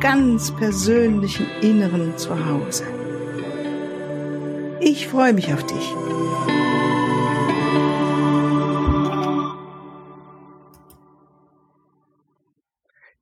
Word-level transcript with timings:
ganz 0.00 0.50
persönlichen 0.56 1.46
Inneren 1.60 2.16
zu 2.16 2.30
Hause. 2.46 2.84
Ich 4.80 5.06
freue 5.08 5.34
mich 5.34 5.52
auf 5.52 5.62
dich. 5.66 5.94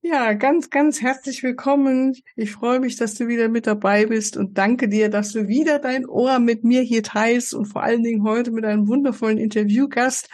Ja, 0.03 0.33
ganz, 0.35 0.71
ganz 0.71 1.03
herzlich 1.03 1.43
willkommen. 1.43 2.15
Ich 2.37 2.53
freue 2.53 2.79
mich, 2.79 2.95
dass 2.95 3.15
du 3.15 3.27
wieder 3.27 3.49
mit 3.49 3.67
dabei 3.67 4.07
bist 4.07 4.37
und 4.37 4.57
danke 4.57 4.89
dir, 4.89 5.11
dass 5.11 5.33
du 5.33 5.49
wieder 5.49 5.81
dein 5.81 6.07
Ohr 6.07 6.39
mit 6.39 6.63
mir 6.63 6.83
hier 6.83 7.03
teilst 7.03 7.55
und 7.55 7.67
vor 7.67 7.83
allen 7.83 8.05
Dingen 8.05 8.23
heute 8.23 8.53
mit 8.53 8.65
einem 8.65 8.87
wundervollen 8.87 9.39
Interviewgast 9.39 10.29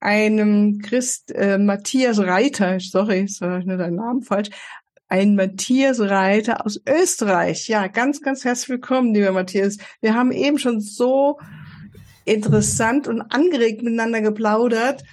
einem 0.00 0.80
Christ, 0.80 1.32
äh, 1.32 1.56
Matthias 1.56 2.18
Reiter, 2.18 2.78
sorry, 2.78 3.26
sage 3.26 3.60
ich 3.60 3.66
nur 3.66 3.78
deinen 3.78 3.96
Namen 3.96 4.22
falsch, 4.22 4.50
ein 5.14 5.36
Matthias 5.36 6.00
Reiter 6.00 6.66
aus 6.66 6.80
Österreich. 6.88 7.68
Ja, 7.68 7.86
ganz, 7.86 8.20
ganz 8.20 8.44
herzlich 8.44 8.68
willkommen, 8.68 9.14
lieber 9.14 9.30
Matthias. 9.30 9.78
Wir 10.00 10.12
haben 10.12 10.32
eben 10.32 10.58
schon 10.58 10.80
so 10.80 11.38
interessant 12.24 13.06
und 13.06 13.22
angeregt 13.22 13.80
miteinander 13.84 14.22
geplaudert, 14.22 15.04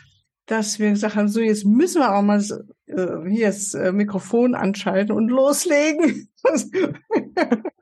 dass 0.48 0.80
wir 0.80 0.90
gesagt 0.90 1.16
haben, 1.16 1.28
so 1.28 1.40
jetzt 1.40 1.66
müssen 1.66 2.02
wir 2.02 2.16
auch 2.16 2.24
mal 2.24 2.42
äh, 2.88 3.30
hier 3.30 3.46
das 3.46 3.76
äh, 3.76 3.92
Mikrofon 3.92 4.56
anschalten 4.56 5.16
und 5.16 5.30
loslegen. 5.30 6.30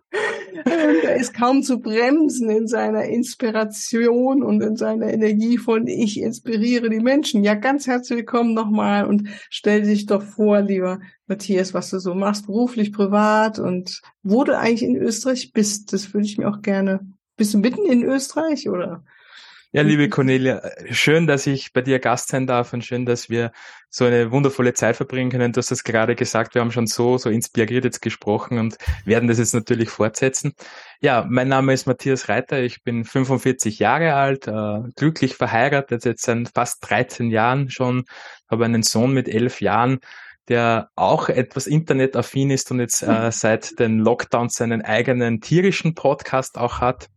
er 0.66 1.16
ist 1.16 1.34
kaum 1.34 1.64
zu 1.64 1.80
bremsen 1.80 2.50
in 2.50 2.68
seiner 2.68 3.06
Inspiration 3.06 4.44
und 4.44 4.62
in 4.62 4.76
seiner 4.76 5.12
Energie 5.12 5.58
von 5.58 5.88
ich 5.88 6.20
inspiriere 6.20 6.90
die 6.90 7.00
Menschen. 7.00 7.44
Ja, 7.44 7.56
ganz 7.56 7.88
herzlich 7.88 8.20
willkommen 8.20 8.54
nochmal 8.54 9.06
und 9.06 9.28
stell 9.50 9.84
dich 9.84 10.06
doch 10.06 10.24
vor, 10.24 10.62
lieber 10.62 11.00
Matthias, 11.28 11.74
was 11.74 11.90
du 11.90 12.00
so 12.00 12.14
machst, 12.14 12.48
beruflich, 12.48 12.92
privat 12.92 13.60
und 13.60 14.02
wo 14.24 14.44
du 14.44 14.58
eigentlich 14.58 14.84
in 14.84 14.96
Österreich 14.96 15.52
bist. 15.54 15.94
Das 15.94 16.14
würde 16.14 16.26
ich 16.26 16.38
mir 16.38 16.50
auch 16.50 16.62
gerne. 16.62 17.00
Bist 17.38 17.54
du 17.54 17.58
mitten 17.60 17.86
in 17.86 18.04
Österreich 18.04 18.70
oder? 18.70 19.04
Ja, 19.72 19.84
liebe 19.84 20.10
Cornelia, 20.10 20.64
schön, 20.90 21.28
dass 21.28 21.46
ich 21.46 21.74
bei 21.74 21.82
dir 21.82 22.00
Gast 22.00 22.30
sein 22.30 22.48
darf 22.48 22.74
und 22.74 22.84
schön, 22.84 23.06
dass 23.06 23.30
wir 23.30 23.52
so 23.88 24.04
eine 24.06 24.32
wundervolle 24.32 24.74
Zeit 24.74 24.96
verbringen 24.96 25.30
können. 25.30 25.54
Du 25.54 25.60
hast 25.60 25.70
es 25.70 25.84
gerade 25.84 26.16
gesagt, 26.16 26.56
wir 26.56 26.62
haben 26.62 26.72
schon 26.72 26.88
so, 26.88 27.20
so 27.20 27.30
inspiriert 27.30 27.84
jetzt 27.84 28.02
gesprochen 28.02 28.58
und 28.58 28.78
werden 29.06 29.28
das 29.28 29.38
jetzt 29.38 29.54
natürlich 29.54 29.92
fortsetzen. 29.92 30.54
Ja, 31.02 31.24
mein 31.30 31.50
Name 31.50 31.72
ist 31.74 31.86
Matthias 31.86 32.30
Reiter, 32.30 32.60
ich 32.64 32.82
bin 32.82 33.06
45 33.06 33.78
Jahre 33.78 34.16
alt, 34.16 34.48
äh, 34.48 34.90
glücklich 34.96 35.36
verheiratet, 35.36 36.04
jetzt 36.04 36.24
seit 36.24 36.50
fast 36.50 36.90
13 36.90 37.30
Jahren 37.30 37.70
schon, 37.70 38.06
habe 38.50 38.66
einen 38.66 38.82
Sohn 38.82 39.14
mit 39.14 39.30
11 39.30 39.62
Jahren, 39.62 40.00
der 40.48 40.90
auch 40.96 41.30
etwas 41.30 41.68
internetaffin 41.68 42.50
ist 42.50 42.72
und 42.72 42.80
jetzt 42.80 43.04
äh, 43.04 43.32
seit 43.32 43.80
den 43.80 44.00
Lockdowns 44.00 44.56
seinen 44.56 44.82
eigenen 44.82 45.42
tierischen 45.42 45.94
Podcast 45.94 46.58
auch 46.58 46.82
hat 46.82 47.08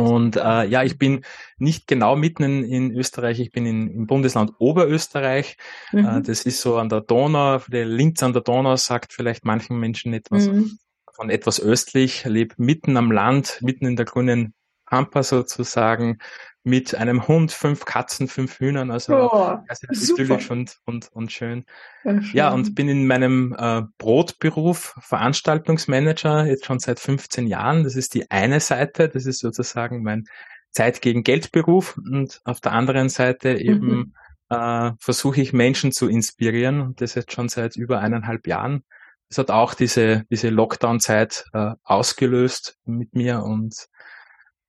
und 0.00 0.36
äh, 0.36 0.64
ja, 0.66 0.82
ich 0.82 0.98
bin 0.98 1.24
nicht 1.58 1.86
genau 1.86 2.16
mitten 2.16 2.42
in, 2.42 2.64
in 2.64 2.96
Österreich, 2.96 3.40
ich 3.40 3.50
bin 3.52 3.66
in, 3.66 3.90
im 3.90 4.06
Bundesland 4.06 4.52
Oberösterreich. 4.58 5.56
Äh, 5.92 5.96
mhm. 5.96 6.06
Äh, 6.06 6.22
das 6.22 6.42
ist 6.42 6.60
so 6.60 6.76
an 6.76 6.88
der 6.88 7.00
Donau, 7.00 7.58
der 7.68 7.84
Linz 7.84 8.22
an 8.22 8.32
der 8.32 8.42
Donau 8.42 8.76
sagt 8.76 9.12
vielleicht 9.12 9.44
manchen 9.44 9.78
Menschen 9.78 10.12
etwas 10.12 10.48
mhm. 10.48 10.78
von 11.12 11.30
etwas 11.30 11.60
östlich, 11.60 12.24
lebe 12.24 12.54
mitten 12.58 12.96
am 12.96 13.12
Land, 13.12 13.58
mitten 13.62 13.86
in 13.86 13.96
der 13.96 14.06
grünen 14.06 14.54
Pampa 14.86 15.22
sozusagen, 15.22 16.18
mit 16.62 16.94
einem 16.94 17.26
Hund, 17.26 17.52
fünf 17.52 17.84
Katzen, 17.84 18.28
fünf 18.28 18.60
Hühnern, 18.60 18.90
also 18.90 19.30
oh, 19.32 19.58
idyllisch 19.90 20.50
und, 20.50 20.76
und, 20.84 21.08
und 21.12 21.32
schön. 21.32 21.64
Ja, 22.04 22.22
schön. 22.22 22.36
ja, 22.36 22.50
und 22.50 22.74
bin 22.74 22.88
in 22.88 23.06
meinem 23.06 23.56
äh, 23.58 23.82
Brotberuf 23.96 24.94
Veranstaltungsmanager 25.00 26.44
jetzt 26.44 26.66
schon 26.66 26.78
seit 26.78 27.00
15 27.00 27.46
Jahren. 27.46 27.84
Das 27.84 27.96
ist 27.96 28.14
die 28.14 28.30
eine 28.30 28.60
Seite, 28.60 29.08
das 29.08 29.24
ist 29.24 29.40
sozusagen 29.40 30.02
mein 30.02 30.24
Zeit 30.70 31.00
gegen 31.00 31.24
Geldberuf 31.24 31.96
und 31.96 32.40
auf 32.44 32.60
der 32.60 32.72
anderen 32.72 33.08
Seite 33.08 33.54
eben 33.54 33.86
mhm. 33.86 34.14
äh, 34.50 34.92
versuche 34.98 35.40
ich 35.40 35.52
Menschen 35.52 35.92
zu 35.92 36.08
inspirieren 36.08 36.80
und 36.80 37.00
das 37.00 37.14
jetzt 37.14 37.32
schon 37.32 37.48
seit 37.48 37.76
über 37.76 38.00
eineinhalb 38.00 38.46
Jahren. 38.46 38.84
Das 39.28 39.38
hat 39.38 39.50
auch 39.50 39.74
diese, 39.74 40.24
diese 40.30 40.50
Lockdown-Zeit 40.50 41.44
äh, 41.52 41.72
ausgelöst 41.84 42.78
mit 42.84 43.14
mir 43.14 43.42
und 43.44 43.88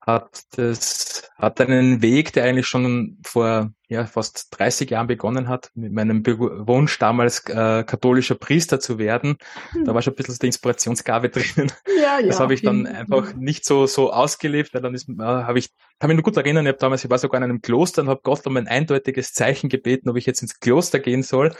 hat 0.01 0.41
das, 0.57 1.29
hat 1.38 1.62
einen 1.62 2.01
Weg, 2.01 2.34
der 2.34 2.45
eigentlich 2.45 2.67
schon 2.67 3.19
vor 3.23 3.72
ja, 3.88 4.06
fast 4.06 4.47
30 4.57 4.89
Jahren 4.89 5.07
begonnen 5.07 5.47
hat, 5.47 5.69
mit 5.75 5.91
meinem 5.91 6.25
Wunsch 6.25 6.97
damals 6.97 7.45
äh, 7.47 7.84
katholischer 7.84 8.35
Priester 8.35 8.79
zu 8.79 8.97
werden. 8.97 9.38
Hm. 9.72 9.85
Da 9.85 9.94
war 9.94 10.01
schon 10.01 10.13
ein 10.13 10.16
bisschen 10.16 10.38
die 10.41 10.47
Inspirationsgabe 10.47 11.29
drinnen. 11.29 11.72
Ja, 12.01 12.19
ja, 12.19 12.28
das 12.28 12.39
habe 12.39 12.53
ich 12.53 12.63
dann 12.63 12.88
einfach 12.88 13.34
nicht 13.35 13.63
so 13.63 13.85
so 13.85 14.12
ausgelebt, 14.12 14.73
weil 14.73 14.81
dann 14.81 14.95
ist, 14.95 15.07
äh, 15.07 15.22
habe 15.22 15.59
ich, 15.59 15.69
kann 16.00 16.07
mich 16.07 16.16
nur 16.16 16.23
gut 16.23 16.38
erinnern, 16.38 16.66
ich 16.66 16.69
habe 16.69 16.79
damals, 16.79 17.03
ich 17.03 17.09
war 17.09 17.19
sogar 17.19 17.38
in 17.38 17.44
einem 17.44 17.62
Kloster 17.62 18.01
und 18.01 18.09
habe 18.09 18.22
Gott 18.23 18.47
um 18.47 18.57
ein 18.57 18.68
eindeutiges 18.68 19.33
Zeichen 19.33 19.69
gebeten, 19.69 20.09
ob 20.09 20.18
ich 20.18 20.25
jetzt 20.25 20.41
ins 20.41 20.59
Kloster 20.59 21.00
gehen 21.00 21.22
soll. 21.22 21.53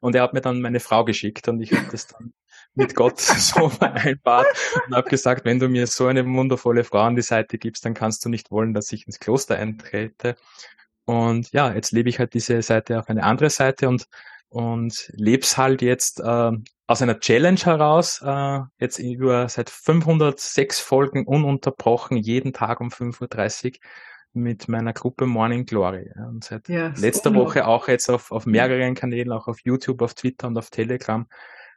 Und 0.00 0.16
er 0.16 0.22
hat 0.22 0.34
mir 0.34 0.40
dann 0.40 0.60
meine 0.60 0.80
Frau 0.80 1.04
geschickt 1.04 1.48
und 1.48 1.60
ich 1.60 1.72
habe 1.72 1.86
das 1.90 2.08
dann 2.08 2.32
mit 2.74 2.94
Gott 2.94 3.20
so 3.20 3.68
vereinbart 3.68 4.46
und 4.86 4.94
habe 4.94 5.08
gesagt, 5.08 5.44
wenn 5.44 5.58
du 5.58 5.68
mir 5.68 5.86
so 5.86 6.06
eine 6.06 6.24
wundervolle 6.26 6.84
Frau 6.84 7.00
an 7.00 7.16
die 7.16 7.22
Seite 7.22 7.58
gibst, 7.58 7.84
dann 7.84 7.94
kannst 7.94 8.24
du 8.24 8.28
nicht 8.28 8.50
wollen, 8.50 8.74
dass 8.74 8.92
ich 8.92 9.06
ins 9.06 9.20
Kloster 9.20 9.56
eintrete. 9.56 10.36
Und 11.04 11.52
ja, 11.52 11.72
jetzt 11.72 11.92
lebe 11.92 12.08
ich 12.08 12.18
halt 12.18 12.34
diese 12.34 12.62
Seite 12.62 12.98
auf 12.98 13.08
eine 13.08 13.24
andere 13.24 13.50
Seite 13.50 13.88
und 13.88 14.06
und 14.54 15.10
leb's 15.16 15.56
halt 15.56 15.82
jetzt 15.82 16.20
äh, 16.20 16.52
aus 16.86 17.02
einer 17.02 17.18
Challenge 17.18 17.58
heraus, 17.58 18.22
äh, 18.24 18.60
jetzt 18.78 19.00
über 19.00 19.48
seit 19.48 19.68
506 19.68 20.78
Folgen 20.78 21.26
ununterbrochen, 21.26 22.18
jeden 22.18 22.52
Tag 22.52 22.80
um 22.80 22.90
5.30 22.90 23.72
Uhr 23.72 23.78
mit 24.32 24.68
meiner 24.68 24.92
Gruppe 24.92 25.26
Morning 25.26 25.66
Glory. 25.66 26.08
Und 26.28 26.44
seit 26.44 26.68
ja, 26.68 26.92
letzter 26.96 27.34
Woche 27.34 27.66
auch 27.66 27.88
jetzt 27.88 28.08
auf, 28.08 28.30
auf 28.30 28.46
mehreren 28.46 28.94
Kanälen, 28.94 29.32
auch 29.32 29.48
auf 29.48 29.58
YouTube, 29.64 30.02
auf 30.02 30.14
Twitter 30.14 30.46
und 30.46 30.56
auf 30.56 30.70
Telegram 30.70 31.26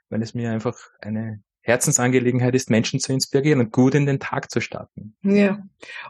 weil 0.10 0.22
es 0.22 0.34
mir 0.34 0.52
einfach 0.52 0.78
eine 1.02 1.42
Herzensangelegenheit 1.62 2.56
ist, 2.56 2.70
Menschen 2.70 3.02
zu 3.02 3.12
inspirieren 3.12 3.60
und 3.60 3.74
gut 3.74 3.94
in 3.94 4.06
den 4.06 4.20
Tag 4.20 4.50
zu 4.50 4.62
starten. 4.62 5.16
Ja. 5.22 5.62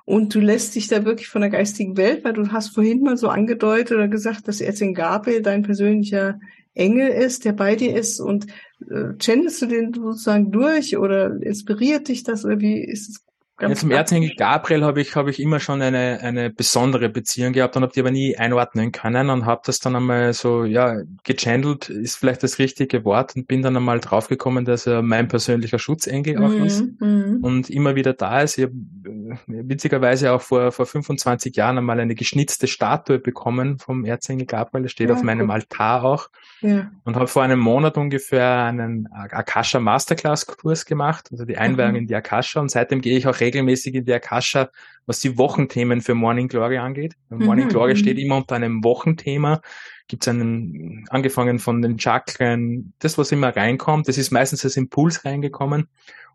Und 0.05 0.35
du 0.35 0.39
lässt 0.39 0.75
dich 0.75 0.87
da 0.87 1.03
wirklich 1.03 1.27
von 1.29 1.41
der 1.41 1.49
geistigen 1.49 1.97
Welt, 1.97 2.23
weil 2.23 2.33
du 2.33 2.51
hast 2.51 2.75
vorhin 2.75 3.01
mal 3.01 3.17
so 3.17 3.27
angedeutet 3.29 3.97
oder 3.97 4.07
gesagt, 4.07 4.47
dass 4.47 4.61
Erzin 4.61 4.93
Gabriel 4.93 5.41
dein 5.41 5.63
persönlicher 5.63 6.39
Engel 6.75 7.07
ist, 7.07 7.43
der 7.43 7.53
bei 7.53 7.75
dir 7.75 7.97
ist 7.97 8.19
und 8.19 8.45
äh, 8.91 9.17
channelst 9.17 9.63
du 9.63 9.65
den 9.65 9.93
sozusagen 9.93 10.51
durch 10.51 10.95
oder 10.95 11.41
inspiriert 11.41 12.07
dich 12.07 12.23
das 12.23 12.45
oder 12.45 12.59
wie 12.59 12.79
ist 12.79 13.09
es 13.09 13.26
ja, 13.59 13.73
zum 13.73 13.91
Erzengel 13.91 14.35
Gabriel 14.35 14.83
habe 14.83 15.01
ich, 15.01 15.15
habe 15.15 15.31
ich 15.31 15.39
immer 15.39 15.59
schon 15.59 15.81
eine, 15.81 16.19
eine 16.21 16.51
besondere 16.51 17.09
Beziehung 17.09 17.53
gehabt 17.53 17.75
und 17.75 17.83
habe 17.83 17.93
die 17.93 17.99
aber 17.99 18.11
nie 18.11 18.37
einordnen 18.37 18.91
können 18.91 19.29
und 19.31 19.45
habe 19.45 19.61
das 19.65 19.79
dann 19.79 19.95
einmal 19.95 20.33
so, 20.33 20.63
ja, 20.63 21.01
gechannelt 21.23 21.89
ist 21.89 22.17
vielleicht 22.17 22.43
das 22.43 22.59
richtige 22.59 23.03
Wort 23.03 23.35
und 23.35 23.47
bin 23.47 23.63
dann 23.63 23.75
einmal 23.75 23.99
draufgekommen, 23.99 24.65
dass 24.65 24.85
er 24.85 25.01
mein 25.01 25.27
persönlicher 25.27 25.79
Schutzengel 25.79 26.37
auch 26.37 26.49
mhm, 26.49 26.65
ist 26.65 26.83
mhm. 26.99 27.39
und 27.41 27.69
immer 27.69 27.95
wieder 27.95 28.13
da 28.13 28.41
ist. 28.41 28.59
Ich 28.59 28.65
habe 28.65 28.73
äh, 28.73 29.35
witzigerweise 29.47 30.33
auch 30.33 30.41
vor, 30.41 30.71
vor 30.71 30.85
25 30.85 31.55
Jahren 31.55 31.79
einmal 31.79 31.99
eine 31.99 32.13
geschnitzte 32.13 32.67
Statue 32.67 33.17
bekommen 33.17 33.79
vom 33.79 34.05
Erzengel 34.05 34.45
Gabriel, 34.45 34.83
der 34.83 34.89
steht 34.89 35.09
ja, 35.09 35.15
auf 35.15 35.23
meinem 35.23 35.47
gut. 35.47 35.55
Altar 35.55 36.03
auch 36.03 36.29
ja. 36.61 36.91
und 37.03 37.15
habe 37.15 37.27
vor 37.27 37.43
einem 37.43 37.59
Monat 37.59 37.97
ungefähr 37.97 38.63
einen 38.65 39.07
Akasha 39.11 39.79
Masterclass 39.79 40.45
Kurs 40.45 40.85
gemacht, 40.85 41.29
also 41.31 41.45
die 41.45 41.57
Einweihung 41.57 41.91
mhm. 41.91 41.97
in 41.97 42.07
die 42.07 42.15
Akasha 42.15 42.59
und 42.59 42.69
seitdem 42.69 43.01
gehe 43.01 43.17
ich 43.17 43.27
auch 43.27 43.39
regelmäßig 43.39 43.95
in 43.95 44.05
der 44.05 44.17
Akasha, 44.17 44.69
was 45.05 45.19
die 45.19 45.37
Wochenthemen 45.37 46.01
für 46.01 46.15
Morning 46.15 46.47
Glory 46.47 46.77
angeht. 46.77 47.15
Morning 47.29 47.65
mhm. 47.65 47.69
Glory 47.69 47.95
steht 47.95 48.17
immer 48.17 48.37
unter 48.37 48.55
einem 48.55 48.83
Wochenthema. 48.83 49.61
Gibt 50.07 50.23
es 50.23 50.29
einen, 50.29 51.05
angefangen 51.09 51.59
von 51.59 51.81
den 51.81 51.99
Chakren, 51.99 52.93
das, 52.99 53.17
was 53.17 53.31
immer 53.31 53.55
reinkommt, 53.55 54.07
das 54.07 54.17
ist 54.17 54.31
meistens 54.31 54.63
als 54.63 54.77
Impuls 54.77 55.25
reingekommen. 55.25 55.87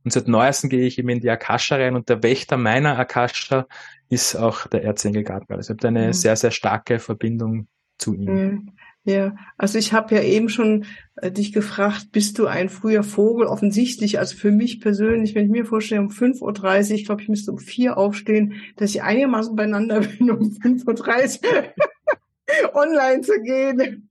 Und 0.04 0.12
seit 0.12 0.28
neuestem 0.28 0.68
gehe 0.68 0.84
ich 0.84 0.98
eben 0.98 1.08
in 1.10 1.20
die 1.20 1.30
Akasha 1.30 1.76
rein 1.76 1.94
und 1.94 2.08
der 2.08 2.22
Wächter 2.22 2.56
meiner 2.56 2.98
Akasha 2.98 3.66
ist 4.08 4.34
auch 4.34 4.66
der 4.66 4.82
Erzengel 4.84 5.22
Gabriel. 5.22 5.58
Also 5.58 5.72
ich 5.72 5.78
habe 5.78 5.88
eine 5.88 6.08
mhm. 6.08 6.12
sehr, 6.12 6.36
sehr 6.36 6.50
starke 6.50 6.98
Verbindung 6.98 7.68
zu 7.98 8.14
ihm. 8.14 8.72
Ja, 9.04 9.34
also 9.56 9.78
ich 9.78 9.92
habe 9.92 10.14
ja 10.14 10.22
eben 10.22 10.48
schon 10.48 10.84
äh, 11.16 11.32
dich 11.32 11.52
gefragt, 11.52 12.12
bist 12.12 12.38
du 12.38 12.46
ein 12.46 12.68
früher 12.68 13.02
Vogel? 13.02 13.46
Offensichtlich, 13.46 14.20
also 14.20 14.36
für 14.36 14.52
mich 14.52 14.80
persönlich, 14.80 15.34
wenn 15.34 15.46
ich 15.46 15.50
mir 15.50 15.64
vorstelle, 15.64 16.02
um 16.02 16.08
5.30 16.08 16.90
Uhr, 16.90 16.94
ich 16.94 17.04
glaube, 17.06 17.22
ich 17.22 17.28
müsste 17.28 17.50
um 17.50 17.58
4 17.58 17.96
aufstehen, 17.96 18.54
dass 18.76 18.90
ich 18.90 19.02
einigermaßen 19.02 19.56
beieinander 19.56 20.00
bin, 20.18 20.30
um 20.30 20.52
5.30 20.52 21.42
Uhr 21.42 22.74
online 22.74 23.22
zu 23.22 23.40
gehen. 23.42 24.08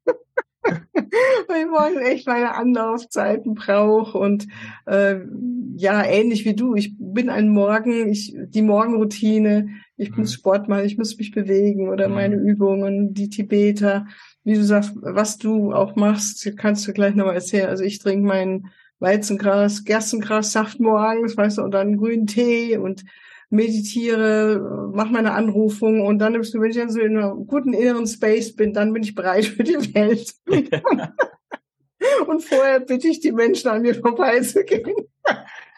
Weil 0.64 1.62
ich 1.62 1.68
morgen 1.70 1.98
echt 2.06 2.28
meine 2.28 2.54
Anlaufzeiten 2.54 3.56
brauche 3.56 4.18
und 4.18 4.48
äh, 4.86 5.20
ja, 5.76 6.04
ähnlich 6.04 6.46
wie 6.46 6.56
du. 6.56 6.76
Ich 6.76 6.96
bin 7.00 7.30
ein 7.30 7.50
Morgen, 7.50 8.10
ich 8.10 8.36
die 8.38 8.62
Morgenroutine, 8.62 9.70
ich 9.98 10.12
mhm. 10.12 10.18
muss 10.18 10.34
Sport 10.34 10.68
machen, 10.68 10.86
ich 10.86 10.98
muss 10.98 11.18
mich 11.18 11.32
bewegen 11.32 11.90
oder 11.90 12.10
mhm. 12.10 12.14
meine 12.14 12.36
Übungen, 12.36 13.14
die 13.14 13.30
Tibeter 13.30 14.06
wie 14.44 14.56
du 14.56 14.64
sagst, 14.64 14.94
was 14.96 15.38
du 15.38 15.74
auch 15.74 15.96
machst, 15.96 16.52
kannst 16.58 16.88
du 16.88 16.94
gleich 16.94 17.16
nochmal 17.16 17.36
erzählen. 17.36 17.70
Also 17.70 17.84
ich 17.84 18.00
trinke 18.00 18.26
meinen 18.26 18.72
Weizengras, 19.00 19.84
Gerstengras, 19.84 20.52
Saft 20.52 20.80
morgens, 20.80 21.38
weißt 21.38 21.58
du, 21.58 21.64
und 21.64 21.72
dann 21.72 21.98
grünen 21.98 22.28
Tee 22.28 22.78
und 22.78 23.04
meditiere, 23.50 24.90
mache 24.94 25.12
meine 25.12 25.34
Anrufung 25.34 26.06
und 26.06 26.20
dann, 26.20 26.34
wenn 26.34 26.70
ich 26.70 26.78
dann 26.78 26.90
so 26.90 27.02
in 27.02 27.18
einem 27.18 27.46
guten 27.48 27.74
inneren 27.74 28.08
Space 28.08 28.56
bin, 28.56 28.74
dann 28.74 28.94
bin 28.94 29.04
ich 29.04 29.14
bereit 29.14 29.46
für 29.46 29.64
die 29.64 29.94
Welt. 29.94 30.34
und 32.28 32.44
vorher 32.44 32.80
bitte 32.80 33.10
ich 33.10 33.20
die 33.20 33.34
Menschen 33.34 33.70
an 33.70 33.82
mir 33.82 33.96
vorbeizugehen. 33.96 35.11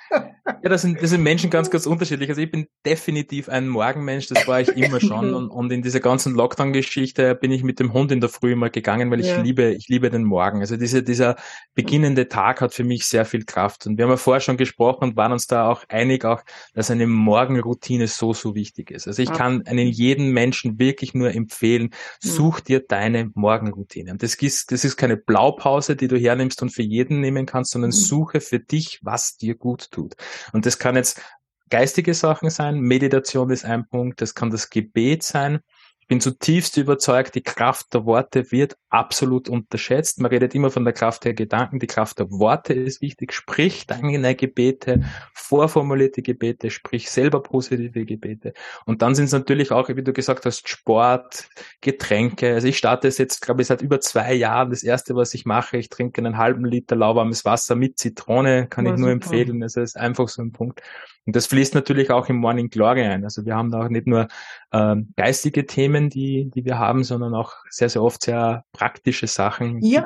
Ja, 0.10 0.70
das 0.70 0.82
sind, 0.82 1.02
das 1.02 1.10
sind 1.10 1.24
Menschen 1.24 1.50
ganz, 1.50 1.70
ganz 1.70 1.86
unterschiedlich. 1.86 2.30
Also 2.30 2.42
ich 2.42 2.52
bin 2.52 2.68
definitiv 2.86 3.48
ein 3.48 3.68
Morgenmensch, 3.68 4.28
das 4.28 4.46
war 4.46 4.60
ich 4.60 4.70
immer 4.70 5.00
schon. 5.00 5.34
Und, 5.34 5.50
und 5.50 5.72
in 5.72 5.82
dieser 5.82 6.00
ganzen 6.00 6.36
Lockdown-Geschichte 6.36 7.34
bin 7.36 7.52
ich 7.52 7.64
mit 7.64 7.80
dem 7.80 7.94
Hund 7.94 8.12
in 8.12 8.20
der 8.20 8.30
Früh 8.30 8.52
immer 8.52 8.70
gegangen, 8.70 9.10
weil 9.10 9.22
ich 9.22 9.28
ja. 9.28 9.42
liebe, 9.42 9.74
ich 9.74 9.88
liebe 9.88 10.10
den 10.10 10.24
Morgen. 10.24 10.60
Also 10.60 10.76
diese, 10.78 11.02
dieser 11.02 11.38
beginnende 11.76 12.28
Tag 12.28 12.62
hat 12.62 12.74
für 12.74 12.84
mich 12.84 13.06
sehr 13.06 13.26
viel 13.26 13.46
Kraft. 13.46 13.88
Und 13.88 13.98
wir 13.98 14.04
haben 14.06 14.12
ja 14.12 14.18
vorher 14.18 14.42
schon 14.42 14.58
gesprochen 14.58 15.10
und 15.10 15.16
waren 15.16 15.32
uns 15.32 15.48
da 15.48 15.70
auch 15.70 15.84
einig, 15.88 16.26
auch, 16.26 16.42
dass 16.74 16.92
eine 16.92 17.08
Morgenroutine 17.08 18.08
so, 18.08 18.34
so 18.34 18.54
wichtig 18.54 18.92
ist. 18.92 19.08
Also 19.08 19.22
ich 19.22 19.32
kann 19.32 19.66
einen 19.66 19.88
jeden 19.88 20.32
Menschen 20.32 20.78
wirklich 20.78 21.14
nur 21.14 21.34
empfehlen, 21.34 21.92
such 22.20 22.60
dir 22.60 22.82
deine 22.82 23.32
Morgenroutine. 23.34 24.12
Und 24.12 24.24
das 24.24 24.36
ist, 24.36 24.72
das 24.72 24.84
ist 24.84 24.98
keine 24.98 25.18
Blaupause, 25.18 25.96
die 25.96 26.08
du 26.08 26.18
hernimmst 26.18 26.62
und 26.62 26.70
für 26.70 26.84
jeden 26.84 27.22
nehmen 27.22 27.46
kannst, 27.46 27.72
sondern 27.72 27.90
mhm. 27.90 27.96
suche 27.96 28.42
für 28.42 28.60
dich, 28.60 29.00
was 29.04 29.38
dir 29.38 29.56
gut 29.56 29.90
tut 29.92 30.03
tut. 30.10 30.16
Und 30.52 30.66
das 30.66 30.80
kann 30.80 30.96
jetzt 30.96 31.22
geistige 31.70 32.14
Sachen 32.14 32.50
sein, 32.50 32.80
Meditation 32.80 33.50
ist 33.50 33.66
ein 33.66 33.88
Punkt, 33.88 34.22
das 34.22 34.36
kann 34.36 34.52
das 34.52 34.70
Gebet 34.70 35.24
sein, 35.24 35.60
ich 36.04 36.08
bin 36.10 36.20
zutiefst 36.20 36.76
überzeugt, 36.76 37.34
die 37.34 37.42
Kraft 37.42 37.94
der 37.94 38.04
Worte 38.04 38.52
wird 38.52 38.76
absolut 38.90 39.48
unterschätzt. 39.48 40.20
Man 40.20 40.30
redet 40.32 40.54
immer 40.54 40.70
von 40.70 40.84
der 40.84 40.92
Kraft 40.92 41.24
der 41.24 41.34
Gedanken, 41.34 41.80
die 41.80 41.88
Kraft 41.88 42.20
der 42.20 42.30
Worte 42.30 42.74
ist 42.74 43.02
wichtig. 43.02 43.32
Sprich 43.32 43.88
deine 43.88 44.36
Gebete, 44.36 45.02
vorformulierte 45.34 46.22
Gebete, 46.22 46.72
sprich 46.72 47.10
selber 47.10 47.42
positive 47.42 48.06
Gebete. 48.06 48.54
Und 48.86 49.02
dann 49.02 49.16
sind 49.16 49.26
es 49.26 49.32
natürlich 49.32 49.72
auch, 49.72 49.88
wie 49.88 50.04
du 50.04 50.12
gesagt 50.12 50.46
hast, 50.46 50.68
Sport, 50.68 51.48
Getränke. 51.80 52.54
Also 52.54 52.68
ich 52.68 52.78
starte 52.78 53.08
es 53.08 53.18
jetzt, 53.18 53.42
glaube 53.42 53.62
ich, 53.62 53.70
seit 53.70 53.82
über 53.82 54.02
zwei 54.02 54.34
Jahren. 54.34 54.72
Das 54.72 54.84
erste, 54.84 55.16
was 55.16 55.34
ich 55.34 55.46
mache, 55.46 55.78
ich 55.78 55.88
trinke 55.88 56.20
einen 56.20 56.38
halben 56.38 56.66
Liter 56.66 56.98
lauwarmes 56.98 57.46
Wasser 57.46 57.76
mit 57.76 57.98
Zitrone, 57.98 58.68
kann 58.68 58.84
War 58.84 58.94
ich 58.94 59.00
nur 59.00 59.10
super. 59.10 59.26
empfehlen. 59.26 59.64
Also 59.64 59.80
das 59.80 59.92
ist 59.92 59.96
einfach 59.96 60.28
so 60.28 60.42
ein 60.42 60.52
Punkt. 60.52 60.82
Und 61.26 61.36
das 61.36 61.46
fließt 61.48 61.74
natürlich 61.74 62.12
auch 62.12 62.28
im 62.28 62.38
Morning 62.38 62.70
Glory 62.70 63.04
ein. 63.04 63.24
Also 63.24 63.46
wir 63.46 63.56
haben 63.56 63.72
da 63.72 63.86
auch 63.86 63.90
nicht 63.90 64.08
nur 64.08 64.28
ähm, 64.74 65.14
geistige 65.16 65.66
Themen, 65.66 66.10
die, 66.10 66.52
die 66.54 66.66
wir 66.66 66.80
haben, 66.80 67.04
sondern 67.06 67.34
auch 67.34 67.54
sehr, 67.70 67.88
sehr 67.88 68.04
oft 68.04 68.24
sehr 68.24 68.66
praktische 68.74 69.28
Sachen. 69.28 69.80
Ja, 69.82 70.06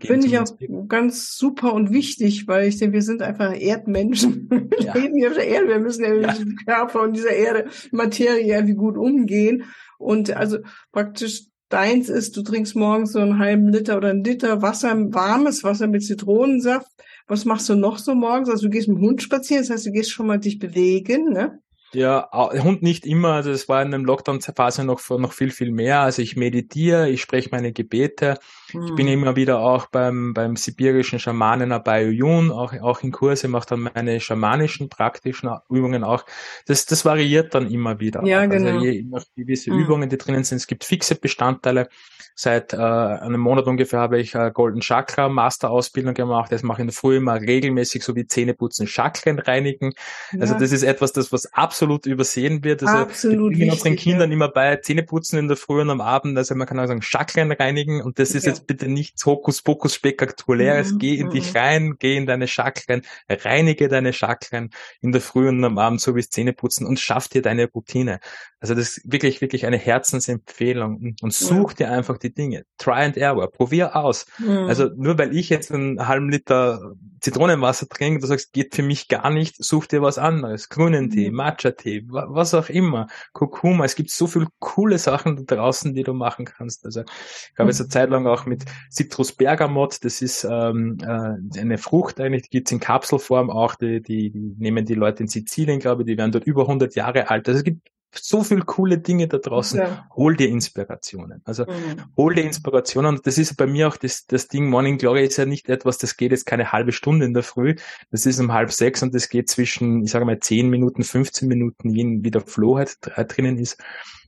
finde 0.00 0.26
ich 0.26 0.38
auch 0.38 0.46
ganz 0.88 1.36
super 1.36 1.72
und 1.72 1.92
wichtig, 1.92 2.48
weil 2.48 2.66
ich 2.66 2.78
denke, 2.78 2.94
wir 2.94 3.02
sind 3.02 3.22
einfach 3.22 3.54
Erdmenschen. 3.54 4.48
Wir 4.72 4.86
ja. 4.86 4.94
leben 4.94 5.16
hier 5.16 5.28
auf 5.28 5.34
der 5.34 5.46
Erde, 5.46 5.68
wir 5.68 5.78
müssen 5.78 6.04
ja, 6.04 6.14
ja. 6.14 6.26
mit 6.26 6.38
diesem 6.38 6.56
Körper 6.64 7.02
und 7.02 7.14
dieser 7.14 7.30
Erde, 7.32 7.68
Materie 7.90 8.54
irgendwie 8.54 8.74
gut 8.74 8.96
umgehen. 8.96 9.64
Und 9.98 10.34
also 10.34 10.58
praktisch 10.92 11.44
deins 11.68 12.08
ist, 12.08 12.36
du 12.36 12.42
trinkst 12.42 12.74
morgens 12.74 13.12
so 13.12 13.20
einen 13.20 13.38
halben 13.38 13.68
Liter 13.68 13.96
oder 13.96 14.10
einen 14.10 14.24
Liter 14.24 14.62
Wasser, 14.62 14.94
warmes 15.12 15.62
Wasser 15.62 15.86
mit 15.86 16.04
Zitronensaft 16.04 16.90
was 17.26 17.44
machst 17.44 17.68
du 17.68 17.74
noch 17.74 17.98
so 17.98 18.14
morgens? 18.14 18.48
Also 18.48 18.66
du 18.66 18.70
gehst 18.70 18.88
mit 18.88 18.98
dem 18.98 19.04
Hund 19.04 19.22
spazieren, 19.22 19.62
das 19.62 19.70
heißt, 19.70 19.86
du 19.86 19.92
gehst 19.92 20.10
schon 20.10 20.26
mal 20.26 20.38
dich 20.38 20.58
bewegen, 20.58 21.32
ne? 21.32 21.60
Ja, 21.94 22.30
Hund 22.32 22.82
nicht 22.82 23.04
immer. 23.04 23.32
Also 23.34 23.50
es 23.50 23.68
war 23.68 23.82
in 23.82 23.90
der 23.90 24.00
Lockdown-Phase 24.00 24.84
noch, 24.84 25.06
noch 25.10 25.32
viel, 25.32 25.50
viel 25.50 25.70
mehr. 25.70 26.00
Also 26.00 26.22
ich 26.22 26.36
meditiere, 26.36 27.10
ich 27.10 27.20
spreche 27.20 27.50
meine 27.52 27.72
Gebete. 27.72 28.38
Hm. 28.70 28.82
Ich 28.84 28.94
bin 28.94 29.06
hm. 29.06 29.12
immer 29.12 29.36
wieder 29.36 29.58
auch 29.58 29.86
beim, 29.86 30.32
beim 30.32 30.56
sibirischen 30.56 31.18
Schamanen 31.18 31.70
Abayo 31.70 32.08
Yun, 32.08 32.50
auch, 32.50 32.72
auch 32.80 33.02
in 33.02 33.12
Kurse, 33.12 33.48
mache 33.48 33.68
dann 33.68 33.90
meine 33.94 34.20
schamanischen 34.20 34.88
praktischen 34.88 35.50
Übungen 35.68 36.02
auch. 36.02 36.24
Das, 36.66 36.86
das 36.86 37.04
variiert 37.04 37.54
dann 37.54 37.70
immer 37.70 38.00
wieder. 38.00 38.24
Ja, 38.24 38.40
also 38.40 38.56
genau. 38.56 38.80
je 38.82 39.02
nach 39.02 39.24
gewisse 39.36 39.70
hm. 39.70 39.78
Übungen, 39.78 40.08
die 40.08 40.16
drinnen 40.16 40.44
sind. 40.44 40.56
Es 40.56 40.66
gibt 40.66 40.84
fixe 40.84 41.14
Bestandteile. 41.14 41.88
Seit 42.34 42.72
äh, 42.72 42.76
einem 42.76 43.40
Monat 43.40 43.66
ungefähr 43.66 44.00
habe 44.00 44.20
ich 44.20 44.34
äh, 44.34 44.50
Golden 44.52 44.80
Chakra 44.80 45.28
Master 45.28 45.70
Ausbildung 45.70 46.14
gemacht. 46.14 46.50
Das 46.50 46.62
mache 46.62 46.78
ich 46.78 46.80
in 46.82 46.86
der 46.88 46.94
Früh 46.94 47.16
immer 47.16 47.40
regelmäßig 47.40 48.02
so 48.02 48.16
wie 48.16 48.26
Zähneputzen, 48.26 48.86
Chakren 48.86 49.38
reinigen. 49.38 49.92
Also 50.32 50.36
ja. 50.36 50.52
Also 50.52 50.54
das 50.58 50.72
ist 50.72 50.82
etwas, 50.82 51.12
das 51.12 51.32
was 51.32 51.46
absolut 51.52 52.06
übersehen 52.06 52.64
wird. 52.64 52.82
Also 52.82 52.94
absolut 52.94 53.56
wir 53.56 53.72
unseren 53.72 53.96
Kindern 53.96 54.30
ja. 54.30 54.34
immer 54.34 54.48
bei 54.48 54.76
Zähneputzen 54.76 55.38
in 55.38 55.48
der 55.48 55.56
Früh 55.56 55.80
und 55.80 55.90
am 55.90 56.00
Abend. 56.00 56.36
Also 56.36 56.54
man 56.54 56.66
kann 56.66 56.78
auch 56.78 56.86
sagen 56.86 57.02
Chakren 57.02 57.52
reinigen 57.52 58.02
und 58.02 58.18
das 58.18 58.34
ist 58.34 58.44
ja. 58.44 58.50
jetzt 58.50 58.66
bitte 58.66 58.88
nichts 58.88 59.24
Hokuspokus 59.24 59.94
spektakuläres. 59.94 60.92
Mhm. 60.92 60.98
Geh 60.98 61.14
in 61.16 61.26
mhm. 61.28 61.30
dich 61.30 61.54
rein, 61.54 61.96
geh 61.98 62.16
in 62.16 62.26
deine 62.26 62.48
Chakren, 62.48 63.02
reinige 63.28 63.88
deine 63.88 64.12
Chakren 64.12 64.70
in 65.00 65.12
der 65.12 65.20
Früh 65.20 65.48
und 65.48 65.64
am 65.64 65.78
Abend 65.78 66.00
so 66.00 66.14
wie 66.16 66.22
Zähneputzen 66.22 66.86
und 66.86 66.98
schaff 67.00 67.28
dir 67.28 67.42
deine 67.42 67.66
Routine. 67.66 68.20
Also 68.60 68.74
das 68.74 68.96
ist 68.96 69.12
wirklich, 69.12 69.40
wirklich 69.40 69.66
eine 69.66 69.76
Herzensempfehlung 69.76 71.16
und 71.20 71.32
such 71.32 71.72
dir 71.72 71.90
einfach 71.90 72.18
die 72.22 72.32
Dinge. 72.32 72.64
Try 72.78 73.04
and 73.04 73.16
error. 73.16 73.50
Probier 73.50 73.96
aus. 73.96 74.26
Mhm. 74.38 74.66
Also 74.68 74.88
nur 74.96 75.18
weil 75.18 75.36
ich 75.36 75.48
jetzt 75.48 75.72
einen 75.72 76.06
halben 76.06 76.30
Liter 76.30 76.94
Zitronenwasser 77.20 77.88
trinke, 77.88 78.20
du 78.20 78.26
sagst, 78.26 78.52
geht 78.52 78.74
für 78.74 78.82
mich 78.82 79.06
gar 79.06 79.30
nicht, 79.30 79.62
such 79.62 79.86
dir 79.86 80.02
was 80.02 80.18
anderes. 80.18 80.68
Grünen 80.68 81.08
Tee, 81.08 81.30
mhm. 81.30 81.36
Matcha-Tee, 81.36 82.06
was 82.08 82.52
auch 82.52 82.68
immer. 82.68 83.06
Kurkuma. 83.32 83.84
Es 83.84 83.94
gibt 83.94 84.10
so 84.10 84.26
viele 84.26 84.48
coole 84.58 84.98
Sachen 84.98 85.46
da 85.46 85.56
draußen, 85.56 85.94
die 85.94 86.02
du 86.02 86.14
machen 86.14 86.44
kannst. 86.44 86.84
Also 86.84 87.02
ich 87.02 87.58
habe 87.58 87.70
jetzt 87.70 87.80
eine 87.80 87.88
Zeit 87.88 88.10
lang 88.10 88.26
auch 88.26 88.44
mit 88.44 88.64
Citrus 88.90 89.32
Bergamot, 89.32 90.04
das 90.04 90.20
ist 90.20 90.44
ähm, 90.50 90.98
äh, 91.00 91.60
eine 91.60 91.78
Frucht 91.78 92.20
eigentlich, 92.20 92.42
die 92.42 92.50
gibt's 92.50 92.72
in 92.72 92.80
Kapselform 92.80 93.50
auch, 93.50 93.76
die, 93.76 94.02
die, 94.02 94.30
die 94.30 94.54
nehmen 94.58 94.84
die 94.84 94.94
Leute 94.94 95.22
in 95.22 95.28
Sizilien, 95.28 95.78
glaube 95.78 96.02
ich, 96.02 96.06
die 96.06 96.18
werden 96.18 96.32
dort 96.32 96.44
über 96.44 96.62
100 96.62 96.94
Jahre 96.96 97.30
alt. 97.30 97.46
Also 97.48 97.58
es 97.58 97.64
gibt 97.64 97.88
so 98.14 98.42
viel 98.42 98.62
coole 98.62 98.98
Dinge 98.98 99.28
da 99.28 99.38
draußen. 99.38 99.78
Ja. 99.78 100.06
Hol 100.14 100.36
dir 100.36 100.48
Inspirationen. 100.48 101.42
Also 101.44 101.64
mhm. 101.64 102.02
hol 102.16 102.34
dir 102.34 102.44
Inspirationen. 102.44 103.16
Und 103.16 103.26
das 103.26 103.38
ist 103.38 103.56
bei 103.56 103.66
mir 103.66 103.88
auch 103.88 103.96
das, 103.96 104.26
das 104.26 104.48
Ding, 104.48 104.68
Morning 104.68 104.98
Glory 104.98 105.24
ist 105.24 105.36
ja 105.36 105.46
nicht 105.46 105.68
etwas, 105.68 105.98
das 105.98 106.16
geht 106.16 106.32
jetzt 106.32 106.46
keine 106.46 106.72
halbe 106.72 106.92
Stunde 106.92 107.26
in 107.26 107.34
der 107.34 107.42
Früh. 107.42 107.76
Das 108.10 108.26
ist 108.26 108.40
um 108.40 108.52
halb 108.52 108.72
sechs 108.72 109.02
und 109.02 109.14
das 109.14 109.28
geht 109.28 109.48
zwischen, 109.48 110.02
ich 110.04 110.10
sage 110.10 110.24
mal, 110.24 110.38
zehn 110.40 110.68
Minuten, 110.68 111.02
15 111.02 111.48
Minuten, 111.48 111.94
wie 111.94 112.30
der 112.30 112.42
Flow 112.42 112.78
halt 112.78 112.98
drinnen 113.00 113.58
ist. 113.58 113.78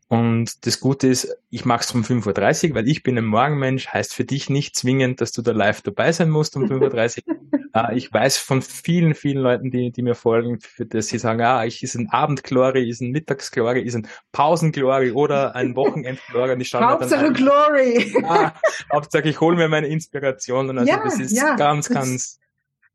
Und 0.08 0.66
das 0.66 0.80
Gute 0.80 1.08
ist, 1.08 1.36
ich 1.50 1.64
mache 1.64 1.80
es 1.82 1.92
um 1.92 2.02
5.30 2.02 2.68
Uhr, 2.70 2.74
weil 2.76 2.88
ich 2.88 3.02
bin 3.02 3.16
ein 3.18 3.24
Morgenmensch, 3.24 3.88
heißt 3.88 4.14
für 4.14 4.24
dich 4.24 4.50
nicht 4.50 4.76
zwingend, 4.76 5.20
dass 5.20 5.32
du 5.32 5.42
da 5.42 5.52
live 5.52 5.80
dabei 5.82 6.12
sein 6.12 6.30
musst 6.30 6.56
um 6.56 6.64
5.30 6.64 7.22
Uhr. 7.26 7.60
äh, 7.75 7.97
ich 7.97 8.12
weiß 8.12 8.38
von 8.38 8.62
vielen, 8.62 9.14
vielen 9.14 9.43
Leuten, 9.43 9.71
die, 9.71 9.90
die 9.90 10.02
mir 10.02 10.14
folgen, 10.14 10.61
für 10.61 10.87
das 10.87 11.09
sie 11.09 11.19
sagen, 11.19 11.43
ah, 11.43 11.64
ich 11.64 11.83
ist 11.83 11.95
ein 11.97 12.09
Abendglory, 12.09 12.88
ist 12.88 13.02
ein 13.02 13.11
Mittagsglory, 13.11 13.83
ist 13.83 13.97
ein 13.97 14.07
Pausenglory 14.33 15.11
oder 15.11 15.54
ein 15.54 15.76
Wochenendglory. 15.76 16.64
Hauptsache 16.64 17.33
Glory! 17.33 18.14
Ah, 18.25 18.52
Hauptsache 18.93 19.28
ich 19.28 19.40
hole 19.40 19.57
mir 19.57 19.69
meine 19.69 19.88
Inspiration. 19.88 20.71
Und 20.71 20.78
also 20.78 20.90
ja, 20.90 21.02
das 21.02 21.19
ist 21.19 21.37
ja, 21.37 21.57
ganz, 21.57 21.88
das 21.88 21.95
ganz 21.95 22.38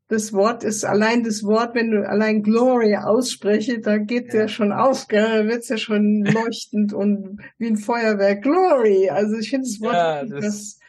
das 0.08 0.32
Wort 0.32 0.64
ist 0.64 0.84
allein 0.84 1.22
das 1.22 1.44
Wort, 1.44 1.76
wenn 1.76 1.92
du 1.92 2.06
allein 2.06 2.42
Glory 2.42 2.96
ausspreche, 2.96 3.78
da 3.78 3.96
geht 3.96 4.26
ja. 4.26 4.40
der 4.40 4.48
schon 4.48 4.72
auf, 4.72 5.06
gell? 5.06 5.44
da 5.44 5.48
wird's 5.48 5.68
ja 5.68 5.76
schon 5.76 6.24
leuchtend 6.24 6.92
und 6.92 7.38
wie 7.58 7.68
ein 7.68 7.76
Feuerwerk. 7.76 8.42
Glory! 8.42 9.08
Also 9.08 9.36
ich 9.36 9.50
finde 9.50 9.68
das 9.68 9.80
Wort 9.80 9.94
ja, 9.94 10.24
das, 10.24 10.44
das 10.44 10.79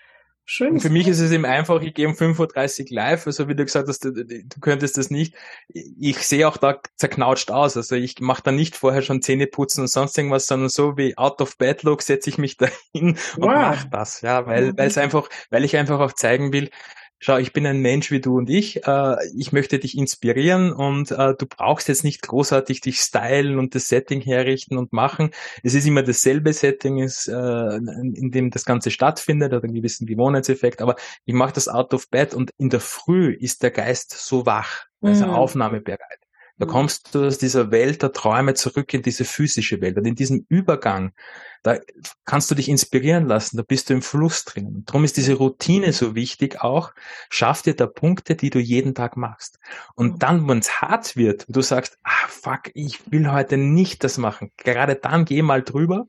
schön. 0.45 0.79
Für 0.79 0.89
mich 0.89 1.07
ist 1.07 1.19
es 1.19 1.31
eben 1.31 1.45
einfach, 1.45 1.81
ich 1.81 1.93
gehe 1.93 2.07
um 2.07 2.13
5.30 2.13 2.81
Uhr 2.81 2.87
live, 2.91 3.27
also 3.27 3.47
wie 3.47 3.55
du 3.55 3.63
gesagt 3.65 3.87
hast, 3.87 4.05
du, 4.05 4.11
du 4.11 4.59
könntest 4.59 4.97
das 4.97 5.09
nicht. 5.09 5.35
Ich 5.67 6.17
sehe 6.19 6.47
auch 6.47 6.57
da 6.57 6.79
zerknautscht 6.95 7.51
aus. 7.51 7.77
Also 7.77 7.95
ich 7.95 8.19
mache 8.19 8.43
da 8.43 8.51
nicht 8.51 8.75
vorher 8.75 9.01
schon 9.01 9.21
Zähne 9.21 9.47
putzen 9.47 9.81
und 9.81 9.87
sonst 9.87 10.17
irgendwas, 10.17 10.47
sondern 10.47 10.69
so 10.69 10.97
wie 10.97 11.17
out 11.17 11.41
of 11.41 11.57
bed 11.57 11.83
look 11.83 12.01
setze 12.01 12.29
ich 12.29 12.37
mich 12.37 12.57
da 12.57 12.67
hin 12.93 13.17
und 13.37 13.43
wow. 13.43 13.49
mache 13.49 13.89
das. 13.89 14.21
Ja, 14.21 14.45
weil, 14.45 14.71
mhm. 14.71 14.77
weil 14.77 14.87
es 14.87 14.97
einfach, 14.97 15.29
weil 15.49 15.63
ich 15.63 15.77
einfach 15.77 15.99
auch 15.99 16.13
zeigen 16.13 16.53
will, 16.53 16.69
schau, 17.21 17.37
ich 17.37 17.53
bin 17.53 17.65
ein 17.65 17.79
Mensch 17.79 18.11
wie 18.11 18.19
du 18.19 18.37
und 18.37 18.49
ich, 18.49 18.85
äh, 18.85 19.15
ich 19.37 19.53
möchte 19.53 19.79
dich 19.79 19.97
inspirieren 19.97 20.73
und 20.73 21.11
äh, 21.11 21.35
du 21.37 21.45
brauchst 21.45 21.87
jetzt 21.87 22.03
nicht 22.03 22.23
großartig 22.23 22.81
dich 22.81 22.99
stylen 22.99 23.59
und 23.59 23.75
das 23.75 23.87
Setting 23.87 24.21
herrichten 24.21 24.77
und 24.77 24.91
machen. 24.91 25.29
Es 25.63 25.75
ist 25.75 25.87
immer 25.87 26.01
dasselbe 26.01 26.51
Setting, 26.51 26.97
ist, 26.97 27.27
äh, 27.27 27.75
in 27.75 28.31
dem 28.31 28.49
das 28.49 28.65
Ganze 28.65 28.89
stattfindet 28.91 29.53
oder 29.53 29.63
einen 29.63 29.75
gewissen 29.75 30.07
Gewohnheitseffekt, 30.07 30.81
aber 30.81 30.95
ich 31.25 31.35
mache 31.35 31.53
das 31.53 31.67
out 31.67 31.93
of 31.93 32.09
bed 32.09 32.33
und 32.33 32.51
in 32.57 32.69
der 32.69 32.81
Früh 32.81 33.33
ist 33.33 33.61
der 33.61 33.71
Geist 33.71 34.11
so 34.11 34.47
wach, 34.47 34.87
also 35.01 35.27
mhm. 35.27 35.31
aufnahmebereit. 35.31 36.20
Da 36.61 36.67
kommst 36.67 37.15
du 37.15 37.25
aus 37.25 37.39
dieser 37.39 37.71
Welt 37.71 38.03
der 38.03 38.11
Träume 38.11 38.53
zurück 38.53 38.93
in 38.93 39.01
diese 39.01 39.25
physische 39.25 39.81
Welt. 39.81 39.97
Und 39.97 40.05
in 40.05 40.13
diesem 40.13 40.45
Übergang, 40.47 41.11
da 41.63 41.79
kannst 42.23 42.51
du 42.51 42.55
dich 42.55 42.69
inspirieren 42.69 43.25
lassen, 43.25 43.57
da 43.57 43.63
bist 43.63 43.89
du 43.89 43.95
im 43.95 44.03
Fluss 44.03 44.45
drin. 44.45 44.83
Darum 44.85 45.03
ist 45.03 45.17
diese 45.17 45.33
Routine 45.33 45.91
so 45.91 46.13
wichtig 46.13 46.61
auch. 46.61 46.91
Schaff 47.31 47.63
dir 47.63 47.75
da 47.75 47.87
Punkte, 47.87 48.35
die 48.35 48.51
du 48.51 48.59
jeden 48.59 48.93
Tag 48.93 49.17
machst. 49.17 49.57
Und 49.95 50.21
dann, 50.21 50.47
wenn 50.47 50.59
es 50.59 50.83
hart 50.83 51.15
wird, 51.15 51.47
du 51.49 51.63
sagst, 51.63 51.97
ah, 52.03 52.27
fuck, 52.27 52.69
ich 52.75 53.11
will 53.11 53.31
heute 53.31 53.57
nicht 53.57 54.03
das 54.03 54.19
machen. 54.19 54.51
Gerade 54.57 54.93
dann 54.93 55.25
geh 55.25 55.41
mal 55.41 55.63
drüber 55.63 56.05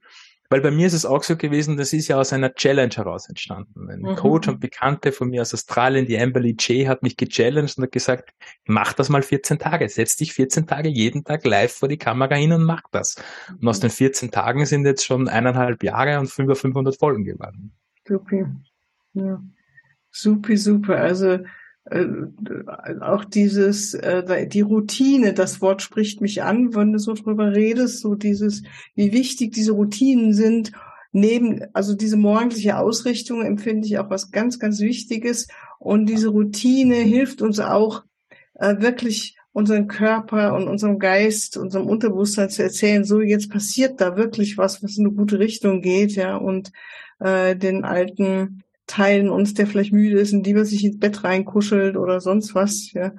weil 0.52 0.60
bei 0.60 0.70
mir 0.70 0.86
ist 0.86 0.92
es 0.92 1.06
auch 1.06 1.22
so 1.22 1.36
gewesen, 1.36 1.78
das 1.78 1.94
ist 1.94 2.08
ja 2.08 2.18
aus 2.18 2.32
einer 2.34 2.54
Challenge 2.54 2.94
heraus 2.94 3.26
entstanden. 3.26 3.88
Ein 3.88 4.02
mhm. 4.02 4.16
Coach 4.16 4.48
und 4.48 4.60
Bekannte 4.60 5.10
von 5.10 5.30
mir 5.30 5.40
aus 5.40 5.54
Australien, 5.54 6.04
die 6.04 6.18
Amberly 6.18 6.54
J, 6.58 6.86
hat 6.86 7.02
mich 7.02 7.16
gechallenged 7.16 7.78
und 7.78 7.84
hat 7.84 7.92
gesagt, 7.92 8.34
mach 8.66 8.92
das 8.92 9.08
mal 9.08 9.22
14 9.22 9.58
Tage. 9.58 9.88
Setz 9.88 10.16
dich 10.16 10.34
14 10.34 10.66
Tage 10.66 10.90
jeden 10.90 11.24
Tag 11.24 11.46
live 11.46 11.72
vor 11.72 11.88
die 11.88 11.96
Kamera 11.96 12.34
hin 12.34 12.52
und 12.52 12.64
mach 12.64 12.82
das. 12.90 13.16
Und 13.60 13.66
aus 13.66 13.80
den 13.80 13.88
14 13.88 14.30
Tagen 14.30 14.66
sind 14.66 14.84
jetzt 14.84 15.06
schon 15.06 15.26
eineinhalb 15.26 15.82
Jahre 15.82 16.20
und 16.20 16.30
über 16.38 16.54
500 16.54 16.98
Folgen 16.98 17.24
geworden. 17.24 17.72
Super. 18.06 18.54
Ja. 19.14 19.42
Super, 20.10 20.56
super. 20.58 20.96
Also 20.98 21.38
äh, 21.84 22.04
auch 23.00 23.24
dieses, 23.24 23.94
äh, 23.94 24.46
die 24.46 24.60
Routine, 24.60 25.32
das 25.32 25.60
Wort 25.60 25.82
spricht 25.82 26.20
mich 26.20 26.42
an, 26.42 26.74
wenn 26.74 26.92
du 26.92 26.98
so 26.98 27.14
drüber 27.14 27.52
redest, 27.52 28.00
so 28.00 28.14
dieses, 28.14 28.62
wie 28.94 29.12
wichtig 29.12 29.52
diese 29.52 29.72
Routinen 29.72 30.32
sind. 30.32 30.72
Neben, 31.12 31.64
also 31.74 31.94
diese 31.94 32.16
morgendliche 32.16 32.78
Ausrichtung 32.78 33.42
empfinde 33.42 33.86
ich 33.86 33.98
auch 33.98 34.10
was 34.10 34.30
ganz, 34.30 34.58
ganz 34.58 34.80
Wichtiges. 34.80 35.48
Und 35.78 36.06
diese 36.06 36.28
Routine 36.28 36.94
hilft 36.94 37.42
uns 37.42 37.58
auch, 37.58 38.04
äh, 38.54 38.80
wirklich 38.80 39.36
unseren 39.52 39.86
Körper 39.86 40.54
und 40.54 40.68
unserem 40.68 40.98
Geist, 40.98 41.56
unserem 41.56 41.86
Unterbewusstsein 41.86 42.48
zu 42.48 42.62
erzählen, 42.62 43.04
so 43.04 43.20
jetzt 43.20 43.50
passiert 43.50 44.00
da 44.00 44.16
wirklich 44.16 44.56
was, 44.56 44.82
was 44.82 44.96
in 44.96 45.06
eine 45.06 45.14
gute 45.14 45.38
Richtung 45.38 45.82
geht, 45.82 46.12
ja, 46.12 46.36
und 46.36 46.72
äh, 47.20 47.54
den 47.54 47.84
alten 47.84 48.62
teilen 48.92 49.30
uns, 49.30 49.54
der 49.54 49.66
vielleicht 49.66 49.92
müde 49.92 50.20
ist 50.20 50.34
und 50.34 50.46
lieber 50.46 50.66
sich 50.66 50.84
ins 50.84 50.98
Bett 50.98 51.24
reinkuschelt 51.24 51.96
oder 51.96 52.20
sonst 52.20 52.54
was, 52.54 52.92
ja, 52.92 53.12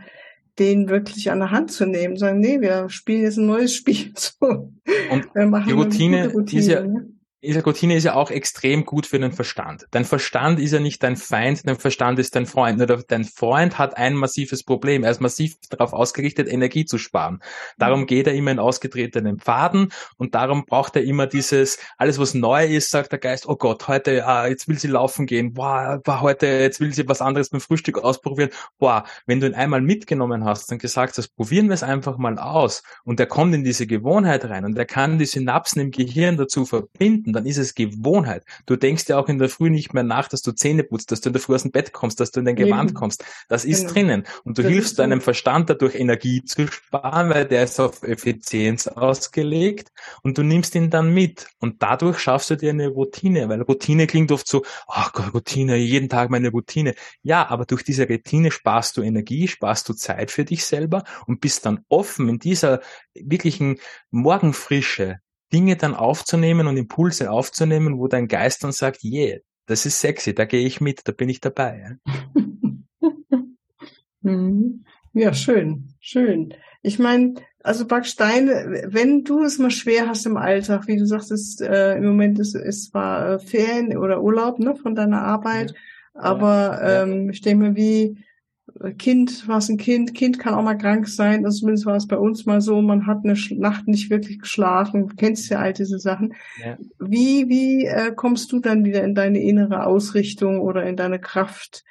den 0.59 0.87
wirklich 0.87 1.31
an 1.31 1.39
der 1.39 1.49
Hand 1.49 1.71
zu 1.71 1.87
nehmen, 1.87 2.15
sagen, 2.15 2.39
nee, 2.39 2.61
wir 2.61 2.89
spielen 2.89 3.23
jetzt 3.23 3.37
ein 3.37 3.47
neues 3.47 3.73
Spiel. 3.73 4.13
So. 4.17 4.71
Und 5.09 5.27
die 5.65 5.71
Routine, 5.71 6.31
Routine, 6.31 6.61
ist 6.61 6.67
ja, 6.67 6.83
ne? 6.83 7.07
Routine 7.43 7.95
ist 7.95 8.05
ja 8.05 8.13
auch 8.13 8.31
extrem 8.31 8.85
gut 8.85 9.05
für 9.05 9.19
den 9.19 9.33
Verstand. 9.33 9.85
Dein 9.91 10.05
Verstand 10.05 10.59
ist 10.59 10.71
ja 10.71 10.79
nicht 10.79 11.03
dein 11.03 11.17
Feind, 11.17 11.67
dein 11.67 11.75
Verstand 11.75 12.17
ist 12.19 12.35
dein 12.35 12.45
Freund. 12.45 12.77
Nur 12.77 12.87
dein 12.87 13.25
Freund 13.25 13.77
hat 13.77 13.97
ein 13.97 14.13
massives 14.13 14.63
Problem. 14.63 15.03
Er 15.03 15.11
ist 15.11 15.19
massiv 15.19 15.55
darauf 15.69 15.91
ausgerichtet, 15.91 16.47
Energie 16.47 16.85
zu 16.85 16.97
sparen. 16.97 17.41
Darum 17.77 18.05
geht 18.05 18.27
er 18.27 18.33
immer 18.33 18.51
in 18.51 18.59
ausgetretenen 18.59 19.39
Pfaden 19.39 19.89
und 20.17 20.35
darum 20.35 20.65
braucht 20.65 20.95
er 20.95 21.03
immer 21.03 21.27
dieses, 21.27 21.79
alles 21.97 22.17
was 22.17 22.33
neu 22.33 22.65
ist, 22.65 22.89
sagt 22.89 23.11
der 23.11 23.19
Geist, 23.19 23.47
oh 23.47 23.57
Gott, 23.57 23.87
heute, 23.89 24.25
ah, 24.25 24.47
jetzt 24.47 24.69
will 24.69 24.79
sie 24.79 24.87
laufen 24.87 25.25
gehen, 25.25 25.53
boah, 25.53 25.99
boah, 26.03 26.21
heute, 26.21 26.47
jetzt 26.47 26.79
will 26.79 26.93
sie 26.93 27.07
was 27.09 27.21
anderes 27.21 27.49
beim 27.49 27.61
Frühstück 27.61 27.97
ausprobieren. 27.97 28.51
Boah, 28.79 29.03
wenn 29.25 29.41
du 29.41 29.47
ihn 29.47 29.53
einmal 29.53 29.81
mitgenommen 29.81 30.45
hast 30.45 30.71
und 30.71 30.79
gesagt 30.79 31.17
hast, 31.17 31.35
probieren 31.35 31.67
wir 31.67 31.73
es 31.73 31.83
einfach 31.83 32.17
mal 32.17 32.37
aus 32.37 32.83
und 33.03 33.19
er 33.19 33.25
kommt 33.25 33.53
in 33.53 33.65
diese 33.65 33.85
Gewohnheit 33.85 34.45
rein 34.45 34.63
und 34.63 34.77
er 34.77 34.85
kann 34.85 35.19
die 35.19 35.25
Synapsen 35.25 35.81
im 35.81 35.91
Gehirn 35.91 36.37
dazu 36.37 36.65
verbinden, 36.65 37.32
dann 37.33 37.45
ist 37.45 37.57
es 37.57 37.75
Gewohnheit. 37.75 38.43
Du 38.65 38.75
denkst 38.75 39.05
ja 39.07 39.17
auch 39.17 39.29
in 39.29 39.39
der 39.39 39.49
Früh 39.49 39.69
nicht 39.69 39.93
mehr 39.93 40.03
nach, 40.03 40.27
dass 40.27 40.41
du 40.41 40.51
Zähne 40.51 40.83
putzt, 40.83 41.11
dass 41.11 41.21
du 41.21 41.29
in 41.29 41.33
der 41.33 41.41
Früh 41.41 41.55
aus 41.55 41.63
dem 41.63 41.71
Bett 41.71 41.91
kommst, 41.91 42.19
dass 42.19 42.31
du 42.31 42.39
in 42.39 42.45
dein 42.45 42.55
Gewand 42.55 42.91
Eben. 42.91 42.99
kommst. 42.99 43.23
Das 43.49 43.65
ist 43.65 43.81
genau. 43.81 43.93
drinnen. 43.93 44.23
Und 44.43 44.57
du 44.57 44.61
das 44.61 44.71
hilfst 44.71 44.99
deinem. 44.99 45.23
Verstand 45.23 45.69
dadurch 45.69 45.95
Energie 45.95 46.43
zu 46.43 46.67
sparen, 46.67 47.29
weil 47.29 47.45
der 47.45 47.63
ist 47.63 47.79
auf 47.79 48.03
Effizienz 48.03 48.87
ausgelegt 48.87 49.89
und 50.21 50.37
du 50.37 50.43
nimmst 50.43 50.75
ihn 50.75 50.89
dann 50.89 51.13
mit. 51.13 51.47
Und 51.59 51.81
dadurch 51.81 52.19
schaffst 52.19 52.49
du 52.49 52.57
dir 52.57 52.71
eine 52.71 52.89
Routine, 52.89 53.49
weil 53.49 53.61
Routine 53.61 54.05
klingt 54.05 54.31
oft 54.31 54.47
so, 54.47 54.63
ach 54.87 55.11
oh 55.15 55.21
Gott, 55.21 55.33
Routine, 55.33 55.77
jeden 55.77 56.09
Tag 56.09 56.29
meine 56.29 56.49
Routine. 56.49 56.93
Ja, 57.21 57.47
aber 57.49 57.65
durch 57.65 57.83
diese 57.83 58.07
Routine 58.07 58.51
sparst 58.51 58.97
du 58.97 59.01
Energie, 59.01 59.47
sparst 59.47 59.87
du 59.89 59.93
Zeit 59.93 60.29
für 60.29 60.45
dich 60.45 60.65
selber 60.65 61.03
und 61.25 61.41
bist 61.41 61.65
dann 61.65 61.85
offen 61.89 62.29
in 62.29 62.39
dieser 62.39 62.81
wirklichen 63.13 63.79
Morgenfrische, 64.11 65.19
Dinge 65.53 65.75
dann 65.75 65.93
aufzunehmen 65.93 66.67
und 66.67 66.77
Impulse 66.77 67.31
aufzunehmen, 67.31 67.99
wo 67.99 68.07
dein 68.07 68.27
Geist 68.27 68.63
dann 68.63 68.71
sagt, 68.71 69.03
yeah, 69.03 69.37
das 69.67 69.85
ist 69.85 69.99
sexy, 69.99 70.33
da 70.33 70.45
gehe 70.45 70.65
ich 70.65 70.81
mit, 70.81 71.07
da 71.07 71.11
bin 71.11 71.29
ich 71.29 71.41
dabei. 71.41 71.97
Mhm. 74.25 74.85
ja, 75.11 75.33
schön, 75.33 75.89
schön. 75.99 76.53
Ich 76.81 76.97
meine, 76.97 77.33
also 77.61 77.85
Backstein, 77.85 78.47
wenn 78.87 79.25
du 79.25 79.43
es 79.43 79.59
mal 79.59 79.69
schwer 79.69 80.07
hast 80.07 80.25
im 80.25 80.37
Alltag, 80.37 80.87
wie 80.87 80.95
du 80.95 81.05
sagtest, 81.05 81.61
äh, 81.61 81.97
im 81.97 82.05
Moment 82.05 82.39
ist 82.39 82.55
es 82.55 82.89
zwar 82.89 83.31
äh, 83.31 83.39
Ferien 83.39 83.97
oder 83.97 84.23
Urlaub 84.23 84.59
ne, 84.59 84.77
von 84.77 84.95
deiner 84.95 85.23
Arbeit, 85.23 85.71
ja. 86.15 86.21
aber 86.21 86.79
ja. 86.81 87.03
Ähm, 87.03 87.29
ich 87.31 87.41
denke 87.41 87.65
mir, 87.65 87.75
wie 87.75 88.17
Kind, 88.97 89.47
was 89.47 89.69
ein 89.69 89.77
Kind, 89.77 90.15
Kind 90.15 90.39
kann 90.39 90.55
auch 90.55 90.63
mal 90.63 90.77
krank 90.77 91.07
sein, 91.07 91.45
also 91.45 91.59
zumindest 91.59 91.85
war 91.85 91.95
es 91.95 92.07
bei 92.07 92.17
uns 92.17 92.45
mal 92.45 92.59
so, 92.59 92.81
man 92.81 93.05
hat 93.05 93.23
eine 93.23 93.35
Nacht 93.59 93.87
nicht 93.87 94.09
wirklich 94.09 94.39
geschlafen, 94.39 95.07
du 95.07 95.15
kennst 95.15 95.49
ja 95.49 95.59
all 95.59 95.73
diese 95.73 95.99
Sachen. 95.99 96.33
Ja. 96.63 96.77
Wie, 96.99 97.47
wie 97.49 97.85
äh, 97.85 98.11
kommst 98.15 98.51
du 98.51 98.59
dann 98.59 98.83
wieder 98.83 99.03
in 99.03 99.15
deine 99.15 99.41
innere 99.41 99.85
Ausrichtung 99.85 100.59
oder 100.59 100.83
in 100.85 100.95
deine 100.95 101.19
Kraft? 101.19 101.83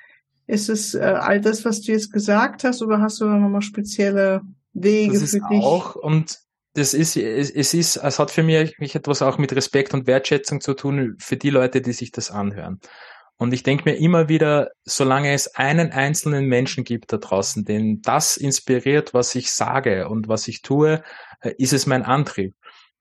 Ist 0.46 0.68
es 0.68 0.94
äh, 0.94 1.00
all 1.00 1.40
das, 1.40 1.64
was 1.64 1.82
du 1.82 1.92
jetzt 1.92 2.12
gesagt 2.12 2.64
hast, 2.64 2.82
oder 2.82 3.00
hast 3.00 3.20
du 3.20 3.26
da 3.26 3.36
nochmal 3.36 3.62
spezielle 3.62 4.42
Wege 4.72 5.12
das 5.12 5.30
für 5.30 5.36
ist 5.36 5.50
dich? 5.50 5.62
Auch 5.62 5.94
und 5.94 6.38
das 6.74 6.94
ist, 6.94 7.16
es, 7.16 7.50
es 7.50 7.74
ist, 7.74 7.96
es 7.96 8.18
hat 8.18 8.30
für 8.30 8.42
mich, 8.42 8.78
mich 8.78 8.94
etwas 8.94 9.22
auch 9.22 9.38
mit 9.38 9.54
Respekt 9.54 9.92
und 9.94 10.06
Wertschätzung 10.06 10.60
zu 10.60 10.74
tun 10.74 11.16
für 11.18 11.36
die 11.36 11.50
Leute, 11.50 11.80
die 11.80 11.92
sich 11.92 12.12
das 12.12 12.30
anhören. 12.30 12.80
Und 13.38 13.52
ich 13.52 13.64
denke 13.64 13.90
mir 13.90 13.96
immer 13.96 14.28
wieder, 14.28 14.70
solange 14.84 15.32
es 15.32 15.56
einen 15.56 15.90
einzelnen 15.90 16.46
Menschen 16.46 16.84
gibt 16.84 17.12
da 17.12 17.16
draußen, 17.16 17.64
den 17.64 18.00
das 18.02 18.36
inspiriert, 18.36 19.14
was 19.14 19.34
ich 19.34 19.50
sage 19.50 20.08
und 20.08 20.28
was 20.28 20.46
ich 20.46 20.62
tue, 20.62 21.02
äh, 21.40 21.52
ist 21.58 21.72
es 21.72 21.86
mein 21.86 22.04
Antrieb. 22.04 22.54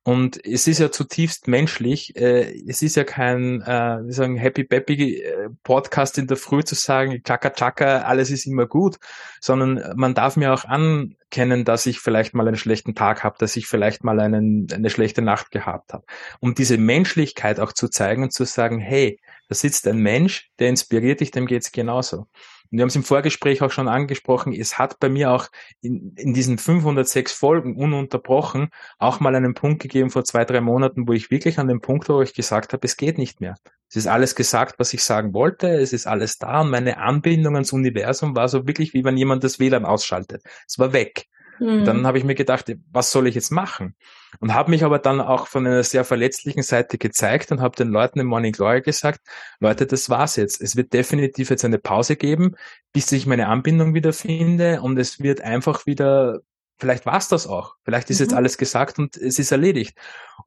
Und 0.03 0.43
es 0.43 0.67
ist 0.67 0.79
ja 0.79 0.91
zutiefst 0.91 1.47
menschlich. 1.47 2.15
Äh, 2.15 2.59
es 2.67 2.81
ist 2.81 2.95
ja 2.95 3.03
kein, 3.03 3.61
äh, 3.61 3.99
wie 4.03 4.11
sagen, 4.13 4.35
Happy 4.35 4.63
Peppy 4.63 5.23
Podcast 5.63 6.17
in 6.17 6.25
der 6.25 6.37
Früh 6.37 6.63
zu 6.63 6.73
sagen, 6.73 7.21
Chaka 7.23 7.51
Chaka, 7.51 7.99
alles 7.99 8.31
ist 8.31 8.47
immer 8.47 8.65
gut, 8.65 8.97
sondern 9.39 9.93
man 9.95 10.15
darf 10.15 10.37
mir 10.37 10.53
auch 10.53 10.65
anerkennen, 10.65 11.65
dass 11.65 11.85
ich 11.85 11.99
vielleicht 11.99 12.33
mal 12.33 12.47
einen 12.47 12.57
schlechten 12.57 12.95
Tag 12.95 13.23
habe, 13.23 13.35
dass 13.37 13.55
ich 13.55 13.67
vielleicht 13.67 14.03
mal 14.03 14.19
einen, 14.19 14.65
eine 14.73 14.89
schlechte 14.89 15.21
Nacht 15.21 15.51
gehabt 15.51 15.93
habe. 15.93 16.03
Um 16.39 16.55
diese 16.55 16.79
Menschlichkeit 16.79 17.59
auch 17.59 17.73
zu 17.73 17.87
zeigen 17.87 18.23
und 18.23 18.33
zu 18.33 18.45
sagen, 18.45 18.79
hey, 18.79 19.19
da 19.51 19.55
sitzt 19.55 19.85
ein 19.85 19.97
Mensch, 19.97 20.49
der 20.59 20.69
inspiriert 20.69 21.19
dich, 21.19 21.31
dem 21.31 21.45
geht's 21.45 21.73
genauso. 21.73 22.19
Und 22.19 22.29
wir 22.69 22.83
haben 22.83 22.87
es 22.87 22.95
im 22.95 23.03
Vorgespräch 23.03 23.61
auch 23.61 23.69
schon 23.69 23.89
angesprochen, 23.89 24.53
es 24.53 24.79
hat 24.79 24.97
bei 25.01 25.09
mir 25.09 25.29
auch 25.29 25.49
in, 25.81 26.15
in 26.15 26.33
diesen 26.33 26.57
506 26.57 27.33
Folgen 27.33 27.75
ununterbrochen 27.75 28.69
auch 28.97 29.19
mal 29.19 29.35
einen 29.35 29.53
Punkt 29.53 29.81
gegeben 29.81 30.09
vor 30.09 30.23
zwei, 30.23 30.45
drei 30.45 30.61
Monaten, 30.61 31.05
wo 31.05 31.11
ich 31.11 31.31
wirklich 31.31 31.59
an 31.59 31.67
dem 31.67 31.81
Punkt 31.81 32.07
wo 32.07 32.21
ich 32.21 32.33
gesagt 32.33 32.71
habe, 32.71 32.87
es 32.87 32.95
geht 32.95 33.17
nicht 33.17 33.41
mehr. 33.41 33.55
Es 33.89 33.97
ist 33.97 34.07
alles 34.07 34.35
gesagt, 34.35 34.79
was 34.79 34.93
ich 34.93 35.03
sagen 35.03 35.33
wollte, 35.33 35.67
es 35.67 35.91
ist 35.91 36.07
alles 36.07 36.37
da 36.37 36.61
und 36.61 36.69
meine 36.69 36.97
Anbindung 36.99 37.55
ans 37.55 37.73
Universum 37.73 38.37
war 38.37 38.47
so 38.47 38.65
wirklich, 38.67 38.93
wie 38.93 39.03
wenn 39.03 39.17
jemand 39.17 39.43
das 39.43 39.59
WLAN 39.59 39.83
ausschaltet. 39.83 40.43
Es 40.65 40.79
war 40.79 40.93
weg. 40.93 41.25
Mhm. 41.61 41.85
Dann 41.85 42.07
habe 42.07 42.17
ich 42.17 42.23
mir 42.23 42.33
gedacht, 42.33 42.73
was 42.91 43.11
soll 43.11 43.27
ich 43.27 43.35
jetzt 43.35 43.51
machen? 43.51 43.95
Und 44.39 44.55
habe 44.55 44.71
mich 44.71 44.83
aber 44.83 44.97
dann 44.97 45.21
auch 45.21 45.45
von 45.45 45.67
einer 45.67 45.83
sehr 45.83 46.03
verletzlichen 46.03 46.63
Seite 46.63 46.97
gezeigt 46.97 47.51
und 47.51 47.61
habe 47.61 47.75
den 47.75 47.89
Leuten 47.89 48.19
im 48.19 48.25
Morning 48.25 48.51
Glory 48.51 48.81
gesagt, 48.81 49.19
Leute, 49.59 49.85
das 49.85 50.09
war's 50.09 50.37
jetzt. 50.37 50.59
Es 50.59 50.75
wird 50.75 50.91
definitiv 50.91 51.51
jetzt 51.51 51.63
eine 51.63 51.77
Pause 51.77 52.15
geben, 52.15 52.55
bis 52.93 53.11
ich 53.11 53.27
meine 53.27 53.47
Anbindung 53.47 53.93
wieder 53.93 54.11
finde 54.11 54.81
und 54.81 54.97
es 54.97 55.19
wird 55.19 55.41
einfach 55.41 55.85
wieder 55.85 56.39
vielleicht 56.79 57.05
war's 57.05 57.27
das 57.27 57.45
auch. 57.45 57.75
Vielleicht 57.85 58.09
ist 58.09 58.19
mhm. 58.19 58.25
jetzt 58.25 58.33
alles 58.33 58.57
gesagt 58.57 58.97
und 58.97 59.15
es 59.15 59.37
ist 59.37 59.51
erledigt. 59.51 59.95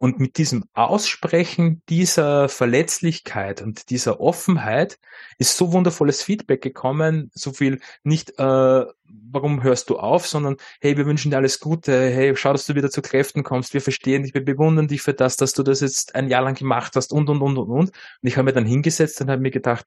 Und 0.00 0.18
mit 0.18 0.36
diesem 0.36 0.64
Aussprechen 0.74 1.80
dieser 1.88 2.48
Verletzlichkeit 2.48 3.62
und 3.62 3.88
dieser 3.90 4.20
Offenheit 4.20 4.98
ist 5.38 5.56
so 5.56 5.72
wundervolles 5.72 6.24
Feedback 6.24 6.60
gekommen, 6.60 7.30
so 7.34 7.52
viel 7.52 7.80
nicht, 8.02 8.36
äh, 8.40 8.84
warum 9.34 9.62
hörst 9.62 9.90
du 9.90 9.98
auf, 9.98 10.26
sondern 10.26 10.56
hey, 10.80 10.96
wir 10.96 11.06
wünschen 11.06 11.30
dir 11.30 11.36
alles 11.36 11.60
Gute, 11.60 11.92
hey, 11.92 12.34
schau, 12.36 12.52
dass 12.52 12.66
du 12.66 12.74
wieder 12.74 12.90
zu 12.90 13.02
Kräften 13.02 13.42
kommst, 13.42 13.74
wir 13.74 13.80
verstehen 13.80 14.22
dich, 14.22 14.34
wir 14.34 14.44
bewundern 14.44 14.88
dich 14.88 15.02
für 15.02 15.14
das, 15.14 15.36
dass 15.36 15.52
du 15.52 15.62
das 15.62 15.80
jetzt 15.80 16.14
ein 16.14 16.28
Jahr 16.28 16.42
lang 16.42 16.54
gemacht 16.54 16.96
hast 16.96 17.12
und, 17.12 17.28
und, 17.28 17.42
und, 17.42 17.58
und, 17.58 17.68
und. 17.68 17.88
Und 17.88 17.92
ich 18.22 18.36
habe 18.36 18.46
mir 18.46 18.52
dann 18.52 18.66
hingesetzt 18.66 19.20
und 19.20 19.30
habe 19.30 19.42
mir 19.42 19.50
gedacht, 19.50 19.86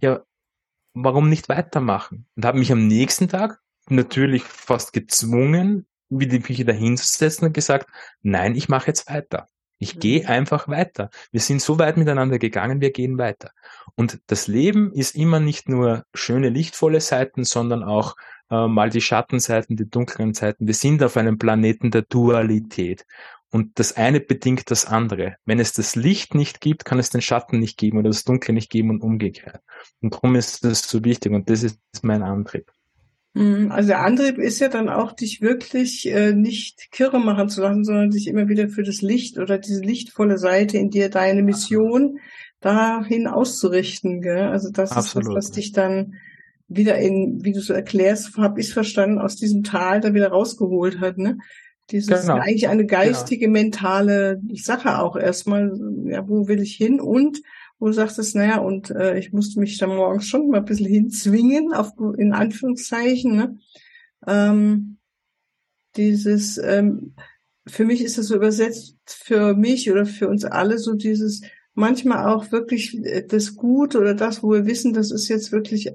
ja, 0.00 0.22
warum 0.94 1.28
nicht 1.28 1.48
weitermachen? 1.48 2.26
Und 2.36 2.44
habe 2.44 2.58
mich 2.58 2.72
am 2.72 2.86
nächsten 2.86 3.28
Tag 3.28 3.60
natürlich 3.88 4.42
fast 4.42 4.92
gezwungen, 4.92 5.86
wieder 6.08 6.34
mich 6.34 6.58
wieder 6.58 6.72
hinzusetzen 6.72 7.46
und 7.46 7.52
gesagt, 7.52 7.88
nein, 8.22 8.54
ich 8.54 8.68
mache 8.68 8.88
jetzt 8.88 9.08
weiter. 9.10 9.46
Ich 9.78 9.96
mhm. 9.96 10.00
gehe 10.00 10.28
einfach 10.28 10.68
weiter. 10.68 11.10
Wir 11.30 11.40
sind 11.40 11.62
so 11.62 11.78
weit 11.78 11.96
miteinander 11.96 12.38
gegangen, 12.38 12.80
wir 12.80 12.90
gehen 12.90 13.18
weiter. 13.18 13.52
Und 13.94 14.20
das 14.26 14.46
Leben 14.46 14.92
ist 14.92 15.14
immer 15.14 15.40
nicht 15.40 15.68
nur 15.68 16.04
schöne, 16.14 16.48
lichtvolle 16.48 17.00
Seiten, 17.00 17.44
sondern 17.44 17.82
auch 17.82 18.16
äh, 18.50 18.66
mal 18.66 18.90
die 18.90 19.00
Schattenseiten, 19.00 19.76
die 19.76 19.88
dunklen 19.88 20.34
Seiten. 20.34 20.66
Wir 20.66 20.74
sind 20.74 21.02
auf 21.02 21.16
einem 21.16 21.38
Planeten 21.38 21.90
der 21.90 22.02
Dualität. 22.02 23.04
Und 23.50 23.78
das 23.78 23.96
eine 23.96 24.20
bedingt 24.20 24.70
das 24.70 24.84
andere. 24.84 25.36
Wenn 25.46 25.58
es 25.58 25.72
das 25.72 25.96
Licht 25.96 26.34
nicht 26.34 26.60
gibt, 26.60 26.84
kann 26.84 26.98
es 26.98 27.10
den 27.10 27.22
Schatten 27.22 27.58
nicht 27.58 27.78
geben 27.78 27.98
oder 27.98 28.10
das 28.10 28.24
Dunkle 28.24 28.52
nicht 28.52 28.70
geben 28.70 28.90
und 28.90 29.02
umgekehrt. 29.02 29.62
Und 30.02 30.14
darum 30.14 30.34
ist 30.34 30.64
das 30.64 30.82
so 30.82 31.02
wichtig 31.04 31.32
und 31.32 31.48
das 31.48 31.62
ist 31.62 31.80
mein 32.02 32.22
Antrieb. 32.22 32.70
Mhm. 33.32 33.72
Also 33.72 33.88
der 33.88 34.00
Antrieb 34.00 34.36
ist 34.38 34.58
ja 34.58 34.68
dann 34.68 34.90
auch, 34.90 35.12
dich 35.12 35.40
wirklich 35.40 36.10
äh, 36.10 36.32
nicht 36.32 36.90
kirre 36.90 37.20
machen 37.20 37.48
zu 37.48 37.62
lassen, 37.62 37.84
sondern 37.84 38.10
dich 38.10 38.26
immer 38.26 38.48
wieder 38.48 38.68
für 38.68 38.82
das 38.82 39.00
Licht 39.00 39.38
oder 39.38 39.58
diese 39.58 39.80
lichtvolle 39.80 40.36
Seite 40.36 40.76
in 40.76 40.90
dir, 40.90 41.08
deine 41.08 41.42
Mission 41.42 42.18
dahin 42.60 43.26
auszurichten. 43.26 44.20
Gell? 44.20 44.48
Also 44.48 44.70
das 44.70 44.92
Absolut. 44.92 45.28
ist 45.28 45.28
das, 45.28 45.36
was 45.36 45.50
dich 45.52 45.72
dann 45.72 46.16
wieder 46.68 46.98
in, 46.98 47.44
wie 47.44 47.52
du 47.52 47.60
so 47.60 47.72
erklärst, 47.72 48.36
habe 48.36 48.60
ich 48.60 48.72
verstanden, 48.72 49.18
aus 49.18 49.36
diesem 49.36 49.64
Tal 49.64 50.00
da 50.00 50.14
wieder 50.14 50.28
rausgeholt 50.28 51.00
hat. 51.00 51.18
Ne? 51.18 51.38
Dieses 51.90 52.22
genau. 52.22 52.34
eigentlich 52.34 52.68
eine 52.68 52.84
geistige, 52.84 53.46
genau. 53.46 53.60
mentale 53.60 54.40
Sache 54.54 54.98
auch 54.98 55.16
erstmal, 55.16 55.72
ja, 56.04 56.28
wo 56.28 56.46
will 56.46 56.60
ich 56.60 56.74
hin 56.74 57.00
und 57.00 57.40
wo 57.78 57.86
du 57.86 57.92
sagtest, 57.92 58.34
naja, 58.34 58.58
und 58.58 58.90
äh, 58.90 59.18
ich 59.18 59.32
musste 59.32 59.60
mich 59.60 59.78
da 59.78 59.86
morgens 59.86 60.26
schon 60.26 60.50
mal 60.50 60.58
ein 60.58 60.64
bisschen 60.64 60.88
hinzwingen, 60.88 61.72
auf, 61.72 61.92
in 62.18 62.32
Anführungszeichen. 62.32 63.36
Ne? 63.36 63.58
Ähm, 64.26 64.98
dieses, 65.96 66.58
ähm, 66.58 67.14
für 67.66 67.84
mich 67.84 68.02
ist 68.02 68.18
das 68.18 68.26
so 68.26 68.36
übersetzt, 68.36 68.96
für 69.06 69.54
mich 69.54 69.90
oder 69.90 70.06
für 70.06 70.28
uns 70.28 70.44
alle 70.44 70.78
so 70.78 70.94
dieses, 70.94 71.42
manchmal 71.74 72.26
auch 72.34 72.50
wirklich 72.50 72.98
äh, 73.04 73.24
das 73.26 73.54
Gut 73.54 73.94
oder 73.94 74.14
das, 74.14 74.42
wo 74.42 74.50
wir 74.50 74.66
wissen, 74.66 74.92
das 74.92 75.10
ist 75.10 75.28
jetzt 75.28 75.52
wirklich 75.52 75.92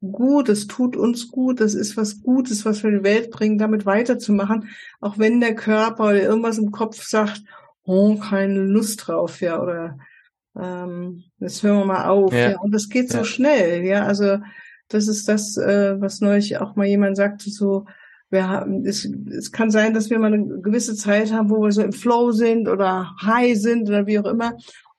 gut, 0.00 0.48
es 0.48 0.66
tut 0.66 0.96
uns 0.96 1.28
gut, 1.28 1.60
das 1.60 1.74
ist 1.74 1.96
was 1.96 2.22
Gutes, 2.22 2.64
was 2.64 2.82
wir 2.82 2.90
in 2.90 2.98
die 2.98 3.04
Welt 3.04 3.30
bringen, 3.30 3.58
damit 3.58 3.86
weiterzumachen, 3.86 4.68
auch 5.00 5.18
wenn 5.18 5.40
der 5.40 5.54
Körper 5.54 6.04
oder 6.04 6.22
irgendwas 6.22 6.58
im 6.58 6.70
Kopf 6.70 7.02
sagt, 7.02 7.42
oh, 7.84 8.16
keine 8.16 8.60
Lust 8.60 9.06
drauf, 9.06 9.40
ja, 9.40 9.60
oder 9.60 9.98
ähm, 10.60 11.24
jetzt 11.38 11.62
hören 11.62 11.78
wir 11.78 11.84
mal 11.86 12.08
auf. 12.08 12.32
Ja. 12.32 12.50
ja. 12.50 12.60
Und 12.60 12.72
das 12.72 12.88
geht 12.88 13.10
so 13.10 13.18
ja. 13.18 13.24
schnell, 13.24 13.84
ja. 13.84 14.04
Also 14.04 14.38
das 14.88 15.08
ist 15.08 15.28
das, 15.28 15.56
äh, 15.56 16.00
was 16.00 16.20
neulich 16.20 16.58
auch 16.58 16.76
mal 16.76 16.86
jemand 16.86 17.16
sagte, 17.16 17.50
so, 17.50 17.86
wir 18.30 18.48
haben, 18.48 18.84
es, 18.84 19.04
es 19.04 19.52
kann 19.52 19.70
sein, 19.70 19.94
dass 19.94 20.10
wir 20.10 20.18
mal 20.18 20.32
eine 20.32 20.60
gewisse 20.60 20.96
Zeit 20.96 21.32
haben, 21.32 21.50
wo 21.50 21.62
wir 21.62 21.72
so 21.72 21.82
im 21.82 21.92
Flow 21.92 22.32
sind 22.32 22.68
oder 22.68 23.14
high 23.22 23.56
sind 23.56 23.88
oder 23.88 24.06
wie 24.06 24.18
auch 24.18 24.26
immer. 24.26 24.56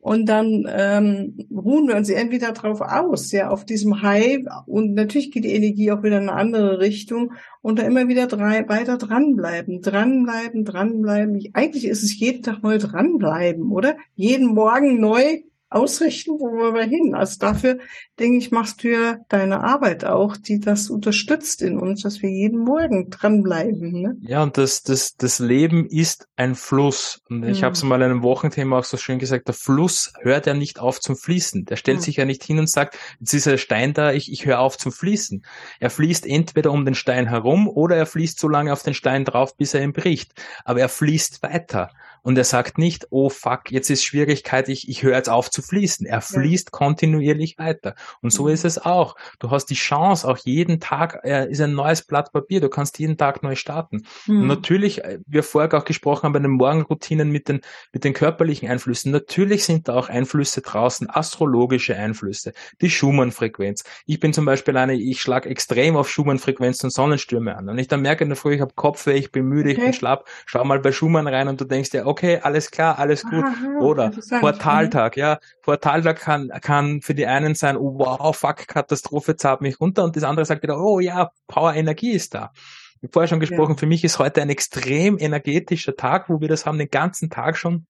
Und 0.07 0.27
dann 0.27 0.65
ähm, 0.69 1.35
ruhen 1.51 1.89
wir 1.89 1.97
uns 1.97 2.09
entweder 2.09 2.53
drauf 2.53 2.79
aus, 2.79 3.33
ja, 3.33 3.49
auf 3.49 3.65
diesem 3.65 4.01
High. 4.01 4.45
Und 4.65 4.93
natürlich 4.93 5.31
geht 5.31 5.43
die 5.43 5.53
Energie 5.53 5.91
auch 5.91 6.01
wieder 6.01 6.19
in 6.19 6.29
eine 6.29 6.39
andere 6.39 6.79
Richtung. 6.79 7.33
Und 7.61 7.77
da 7.77 7.83
immer 7.83 8.07
wieder 8.07 8.27
drei, 8.27 8.65
weiter 8.69 8.97
dranbleiben, 8.97 9.81
dranbleiben, 9.81 10.63
dranbleiben. 10.63 11.49
Eigentlich 11.51 11.83
ist 11.83 12.03
es 12.03 12.17
jeden 12.17 12.41
Tag 12.41 12.63
neu 12.63 12.77
dranbleiben, 12.77 13.69
oder? 13.69 13.97
Jeden 14.15 14.53
Morgen 14.53 15.01
neu 15.01 15.41
ausrichten, 15.69 16.31
wo 16.39 16.51
wollen 16.51 16.75
wir 16.75 16.83
hin. 16.83 17.13
Also 17.13 17.39
dafür, 17.39 17.79
denke 18.19 18.37
ich, 18.37 18.51
machst 18.51 18.83
du 18.83 18.91
ja 18.91 19.17
deine 19.27 19.61
Arbeit 19.63 20.05
auch, 20.05 20.37
die 20.37 20.59
das 20.59 20.89
unterstützt 20.89 21.61
in 21.61 21.77
uns, 21.77 22.03
dass 22.03 22.21
wir 22.21 22.29
jeden 22.29 22.59
Morgen 22.59 23.09
dranbleiben. 23.09 24.01
Ne? 24.01 24.17
Ja, 24.21 24.43
und 24.43 24.57
das, 24.57 24.83
das, 24.83 25.15
das 25.15 25.39
Leben 25.39 25.85
ist 25.85 26.27
ein 26.37 26.55
Fluss. 26.55 27.21
Und 27.29 27.43
ich 27.43 27.61
mhm. 27.61 27.65
habe 27.65 27.73
es 27.73 27.83
mal 27.83 27.97
in 27.97 28.03
einem 28.03 28.23
Wochenthema 28.23 28.79
auch 28.79 28.85
so 28.85 28.97
schön 28.97 29.19
gesagt, 29.19 29.47
der 29.47 29.55
Fluss 29.55 30.13
hört 30.21 30.45
ja 30.45 30.53
nicht 30.53 30.79
auf 30.79 31.01
zum 31.01 31.17
Fließen. 31.17 31.65
Der 31.65 31.75
stellt 31.75 31.99
mhm. 31.99 32.03
sich 32.03 32.15
ja 32.15 32.25
nicht 32.25 32.43
hin 32.43 32.59
und 32.59 32.69
sagt, 32.69 32.97
jetzt 33.19 33.33
ist 33.33 33.47
der 33.47 33.57
Stein 33.57 33.93
da, 33.93 34.13
ich, 34.13 34.31
ich 34.31 34.45
höre 34.45 34.59
auf 34.59 34.77
zum 34.77 34.93
Fließen. 34.93 35.43
Er 35.79 35.89
fließt 35.89 36.25
entweder 36.25 36.71
um 36.71 36.85
den 36.85 36.95
Stein 36.95 37.27
herum 37.27 37.67
oder 37.67 37.97
er 37.97 38.05
fließt 38.05 38.39
so 38.39 38.47
lange 38.47 38.71
auf 38.71 38.83
den 38.83 38.93
Stein 38.93 39.25
drauf, 39.25 39.57
bis 39.57 39.73
er 39.73 39.83
ihn 39.83 39.93
bricht. 39.93 40.31
Aber 40.63 40.79
er 40.79 40.89
fließt 40.89 41.43
weiter. 41.43 41.91
Und 42.21 42.37
er 42.37 42.43
sagt 42.43 42.77
nicht, 42.77 43.07
oh 43.09 43.29
fuck, 43.29 43.71
jetzt 43.71 43.89
ist 43.89 44.03
Schwierigkeit, 44.03 44.69
ich, 44.69 44.89
ich 44.89 45.03
höre 45.03 45.15
jetzt 45.15 45.29
auf 45.29 45.49
zu 45.49 45.61
fließen. 45.61 46.05
Er 46.05 46.21
fließt 46.21 46.67
ja. 46.67 46.71
kontinuierlich 46.71 47.57
weiter. 47.57 47.95
Und 48.21 48.31
so 48.31 48.43
mhm. 48.43 48.49
ist 48.49 48.65
es 48.65 48.77
auch. 48.77 49.15
Du 49.39 49.51
hast 49.51 49.67
die 49.67 49.75
Chance, 49.75 50.27
auch 50.27 50.37
jeden 50.37 50.79
Tag 50.79 51.21
äh, 51.23 51.49
ist 51.49 51.61
ein 51.61 51.73
neues 51.73 52.03
Blatt 52.03 52.31
Papier. 52.31 52.61
Du 52.61 52.69
kannst 52.69 52.99
jeden 52.99 53.17
Tag 53.17 53.43
neu 53.43 53.55
starten. 53.55 54.03
Mhm. 54.25 54.41
Und 54.41 54.47
natürlich, 54.47 55.03
äh, 55.03 55.19
wir 55.25 55.43
vorher 55.43 55.73
auch 55.73 55.85
gesprochen 55.85 56.23
haben 56.23 56.33
bei 56.33 56.39
den 56.39 56.51
Morgenroutinen 56.51 57.29
mit 57.29 57.47
den, 57.47 57.61
mit 57.93 58.03
den 58.03 58.13
körperlichen 58.13 58.69
Einflüssen. 58.69 59.11
Natürlich 59.11 59.63
sind 59.63 59.87
da 59.87 59.95
auch 59.95 60.09
Einflüsse 60.09 60.61
draußen, 60.61 61.09
astrologische 61.09 61.95
Einflüsse, 61.95 62.53
die 62.81 62.89
Schumann-Frequenz. 62.89 63.83
Ich 64.05 64.19
bin 64.19 64.33
zum 64.33 64.45
Beispiel 64.45 64.75
eine, 64.77 64.95
ich 64.95 65.21
schlage 65.21 65.49
extrem 65.49 65.95
auf 65.95 66.09
Schumann-Frequenz 66.09 66.83
und 66.83 66.91
Sonnenstürme 66.91 67.55
an. 67.55 67.69
Und 67.69 67.77
ich 67.77 67.87
dann 67.87 68.01
merke 68.01 68.23
in 68.23 68.29
der 68.29 68.37
Früh, 68.37 68.55
ich 68.55 68.61
habe 68.61 68.73
Kopfweh, 68.75 69.13
ich 69.13 69.31
bin 69.31 69.45
müde, 69.45 69.69
okay. 69.69 69.77
ich 69.77 69.83
bin 69.83 69.93
schlapp. 69.93 70.27
Schau 70.45 70.63
mal 70.63 70.79
bei 70.79 70.91
Schumann 70.91 71.27
rein 71.27 71.47
und 71.47 71.61
du 71.61 71.65
denkst 71.65 71.91
dir, 71.91 72.06
okay, 72.07 72.39
alles 72.41 72.71
klar, 72.71 72.97
alles 72.97 73.23
gut. 73.23 73.43
Aha, 73.43 73.79
Oder 73.79 74.11
Portaltag, 74.39 75.17
ja. 75.17 75.39
Portaltag 75.61 76.19
kann, 76.19 76.49
kann 76.61 77.01
für 77.01 77.13
die 77.13 77.27
einen 77.27 77.55
sein, 77.55 77.77
oh 77.77 77.99
wow, 77.99 78.35
fuck, 78.35 78.67
Katastrophe, 78.67 79.35
zahlt 79.35 79.61
mich 79.61 79.79
runter. 79.79 80.03
Und 80.03 80.15
das 80.15 80.23
andere 80.23 80.45
sagt 80.45 80.63
wieder, 80.63 80.79
oh 80.79 80.99
ja, 80.99 81.31
Power, 81.47 81.73
Energie 81.73 82.11
ist 82.11 82.33
da. 82.33 82.51
Ich 82.97 83.03
habe 83.03 83.13
vorher 83.13 83.27
schon 83.27 83.39
gesprochen, 83.39 83.73
ja. 83.73 83.77
für 83.77 83.85
mich 83.85 84.03
ist 84.03 84.17
heute 84.17 84.41
ein 84.41 84.49
extrem 84.49 85.19
energetischer 85.19 85.95
Tag, 85.95 86.29
wo 86.29 86.41
wir 86.41 86.47
das 86.47 86.65
haben 86.65 86.79
den 86.79 86.89
ganzen 86.89 87.29
Tag 87.29 87.57
schon 87.57 87.85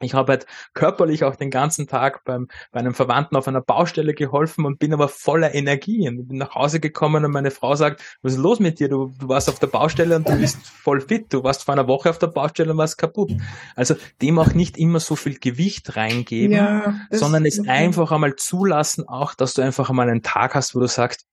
ich 0.00 0.14
habe 0.14 0.32
halt 0.32 0.46
körperlich 0.72 1.24
auch 1.24 1.36
den 1.36 1.50
ganzen 1.50 1.86
Tag 1.86 2.24
beim, 2.24 2.48
bei 2.72 2.80
einem 2.80 2.94
Verwandten 2.94 3.36
auf 3.36 3.46
einer 3.48 3.60
Baustelle 3.60 4.14
geholfen 4.14 4.64
und 4.64 4.78
bin 4.78 4.92
aber 4.92 5.08
voller 5.08 5.54
Energie 5.54 6.08
und 6.08 6.28
bin 6.28 6.38
nach 6.38 6.54
Hause 6.54 6.80
gekommen 6.80 7.24
und 7.24 7.30
meine 7.30 7.50
Frau 7.50 7.76
sagt, 7.76 8.02
was 8.22 8.34
ist 8.34 8.38
los 8.38 8.60
mit 8.60 8.80
dir? 8.80 8.88
Du, 8.88 9.12
du 9.18 9.28
warst 9.28 9.48
auf 9.48 9.58
der 9.58 9.68
Baustelle 9.68 10.16
und 10.16 10.28
du 10.28 10.36
bist 10.36 10.66
voll 10.66 11.00
fit. 11.00 11.32
Du 11.32 11.44
warst 11.44 11.64
vor 11.64 11.74
einer 11.74 11.86
Woche 11.86 12.10
auf 12.10 12.18
der 12.18 12.26
Baustelle 12.26 12.72
und 12.72 12.78
warst 12.78 12.98
kaputt. 12.98 13.32
Also 13.76 13.94
dem 14.20 14.38
auch 14.38 14.54
nicht 14.54 14.76
immer 14.76 15.00
so 15.00 15.16
viel 15.16 15.38
Gewicht 15.38 15.96
reingeben, 15.96 16.56
ja, 16.56 16.94
sondern 17.10 17.46
es 17.46 17.66
einfach 17.68 18.10
einmal 18.12 18.36
zulassen 18.36 19.08
auch, 19.08 19.34
dass 19.34 19.54
du 19.54 19.62
einfach 19.62 19.90
einmal 19.90 20.08
einen 20.08 20.22
Tag 20.22 20.54
hast, 20.54 20.74
wo 20.74 20.80
du 20.80 20.88
sagst, 20.88 21.26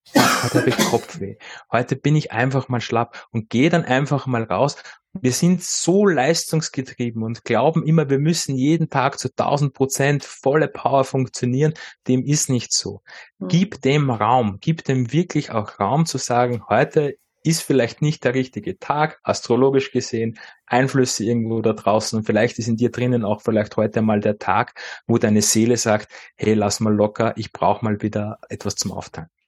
heute 0.43 0.59
habe 0.59 0.69
ich 0.69 0.77
Kopfweh. 0.77 1.35
Heute 1.71 1.95
bin 1.95 2.15
ich 2.15 2.31
einfach 2.31 2.69
mal 2.69 2.81
schlapp 2.81 3.27
und 3.31 3.49
geh 3.49 3.69
dann 3.69 3.85
einfach 3.85 4.27
mal 4.27 4.43
raus 4.43 4.77
wir 5.13 5.33
sind 5.33 5.63
so 5.63 6.05
leistungsgetrieben 6.05 7.23
und 7.23 7.43
glauben 7.43 7.85
immer, 7.85 8.09
wir 8.09 8.19
müssen 8.19 8.55
jeden 8.55 8.89
Tag 8.89 9.19
zu 9.19 9.29
1000 9.29 9.73
Prozent 9.73 10.23
volle 10.23 10.67
Power 10.67 11.03
funktionieren. 11.03 11.73
Dem 12.07 12.23
ist 12.23 12.49
nicht 12.49 12.71
so. 12.73 13.01
Mhm. 13.39 13.47
Gib 13.49 13.81
dem 13.81 14.09
Raum, 14.09 14.57
gib 14.61 14.83
dem 14.85 15.11
wirklich 15.11 15.51
auch 15.51 15.79
Raum 15.79 16.05
zu 16.05 16.17
sagen, 16.17 16.63
heute 16.69 17.17
ist 17.43 17.63
vielleicht 17.63 18.01
nicht 18.01 18.23
der 18.23 18.35
richtige 18.35 18.77
Tag, 18.77 19.19
astrologisch 19.23 19.91
gesehen, 19.91 20.37
Einflüsse 20.67 21.25
irgendwo 21.25 21.61
da 21.61 21.73
draußen 21.73 22.19
und 22.19 22.25
vielleicht 22.25 22.59
ist 22.59 22.67
in 22.67 22.77
dir 22.77 22.91
drinnen 22.91 23.25
auch 23.25 23.41
vielleicht 23.41 23.77
heute 23.77 24.01
mal 24.03 24.19
der 24.19 24.37
Tag, 24.37 24.79
wo 25.07 25.17
deine 25.17 25.41
Seele 25.41 25.77
sagt, 25.77 26.11
hey, 26.35 26.53
lass 26.53 26.79
mal 26.79 26.93
locker, 26.93 27.33
ich 27.37 27.51
brauche 27.51 27.83
mal 27.83 28.01
wieder 28.01 28.39
etwas 28.49 28.75
zum 28.75 28.91
Auftanken. 28.91 29.40